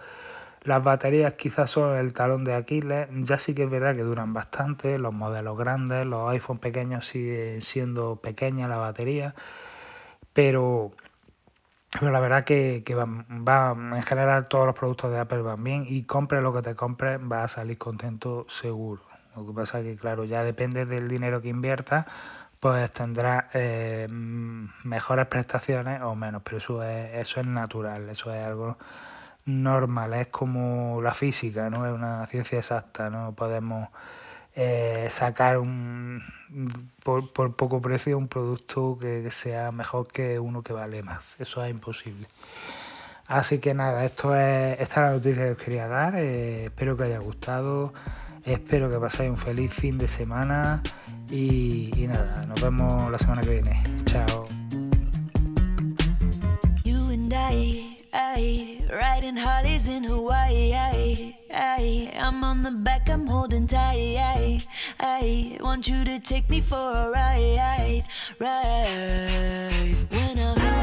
Las 0.63 0.83
baterías 0.83 1.33
quizás 1.33 1.69
son 1.69 1.95
el 1.95 2.13
talón 2.13 2.43
de 2.43 2.53
Aquiles, 2.53 3.07
ya 3.11 3.37
sí 3.37 3.55
que 3.55 3.63
es 3.63 3.69
verdad 3.69 3.95
que 3.95 4.03
duran 4.03 4.33
bastante, 4.33 4.99
los 4.99 5.13
modelos 5.13 5.57
grandes, 5.57 6.05
los 6.05 6.29
iPhone 6.31 6.59
pequeños 6.59 7.07
siguen 7.07 7.61
siendo 7.61 8.17
pequeñas 8.17 8.67
la 8.69 8.75
batería, 8.75 9.35
pero 10.33 10.91
pero 11.91 12.11
la 12.11 12.19
verdad 12.19 12.43
que, 12.43 12.83
que 12.85 12.95
va, 12.95 13.05
va, 13.05 13.71
en 13.95 14.03
general 14.03 14.47
todos 14.47 14.65
los 14.65 14.75
productos 14.75 15.11
de 15.11 15.19
Apple 15.19 15.41
van 15.41 15.63
bien 15.63 15.85
y 15.87 16.03
compre 16.03 16.41
lo 16.41 16.53
que 16.53 16.61
te 16.61 16.75
compres, 16.75 17.19
vas 17.21 17.45
a 17.51 17.55
salir 17.61 17.77
contento 17.77 18.45
seguro. 18.47 19.01
Lo 19.35 19.47
que 19.47 19.53
pasa 19.53 19.79
es 19.79 19.85
que, 19.85 19.95
claro, 19.95 20.25
ya 20.25 20.43
depende 20.43 20.85
del 20.85 21.07
dinero 21.07 21.41
que 21.41 21.49
inviertas, 21.49 22.05
pues 22.59 22.91
tendrás 22.91 23.45
eh, 23.53 24.07
mejores 24.09 25.27
prestaciones 25.27 26.01
o 26.01 26.15
menos, 26.15 26.41
pero 26.43 26.57
eso 26.57 26.83
es, 26.83 27.15
eso 27.15 27.39
es 27.39 27.47
natural, 27.47 28.09
eso 28.09 28.33
es 28.33 28.45
algo 28.45 28.77
normal, 29.45 30.13
es 30.13 30.27
como 30.27 31.01
la 31.01 31.13
física, 31.13 31.69
no 31.69 31.85
es 31.87 31.93
una 31.93 32.25
ciencia 32.27 32.59
exacta, 32.59 33.09
no 33.09 33.33
podemos 33.33 33.89
eh, 34.55 35.07
sacar 35.09 35.57
un, 35.57 36.21
por, 37.03 37.31
por, 37.31 37.55
poco 37.55 37.81
precio 37.81 38.17
un 38.17 38.27
producto 38.27 38.97
que, 38.99 39.29
sea 39.31 39.71
mejor 39.71 40.07
que 40.07 40.39
uno 40.39 40.63
que 40.63 40.73
vale 40.73 41.03
más. 41.03 41.39
Eso 41.39 41.63
es 41.63 41.71
imposible. 41.71 42.27
Así 43.27 43.59
que 43.59 43.73
nada, 43.73 44.03
esto 44.05 44.35
es, 44.35 44.79
esta 44.79 45.01
es 45.01 45.07
la 45.07 45.11
noticia 45.11 45.43
que 45.45 45.51
os 45.51 45.57
quería 45.57 45.87
dar. 45.87 46.15
Eh, 46.15 46.65
espero 46.65 46.97
que 46.97 47.03
haya 47.03 47.19
gustado. 47.19 47.93
Espero 48.43 48.89
que 48.89 48.97
paséis 48.97 49.29
un 49.29 49.37
feliz 49.37 49.71
fin 49.71 49.97
de 49.97 50.07
semana. 50.07 50.81
Y, 51.29 51.91
y 51.95 52.07
nada, 52.07 52.45
nos 52.45 52.61
vemos 52.61 53.11
la 53.11 53.19
semana 53.19 53.41
que 53.41 53.49
viene. 53.51 53.83
Chao. 54.05 54.47
Riding 58.13 59.35
Harleys 59.35 59.87
in 59.87 60.03
Hawaii. 60.03 60.73
I, 60.73 61.35
I, 61.51 62.11
I'm 62.15 62.43
on 62.43 62.63
the 62.63 62.71
back, 62.71 63.09
I'm 63.09 63.27
holding 63.27 63.67
tight. 63.67 64.17
I, 64.17 64.65
I 64.99 65.57
want 65.61 65.87
you 65.87 66.03
to 66.03 66.19
take 66.19 66.49
me 66.49 66.61
for 66.61 66.75
a 66.75 67.11
ride, 67.11 68.03
ride. 68.39 69.95
When 70.09 70.39
I. 70.39 70.78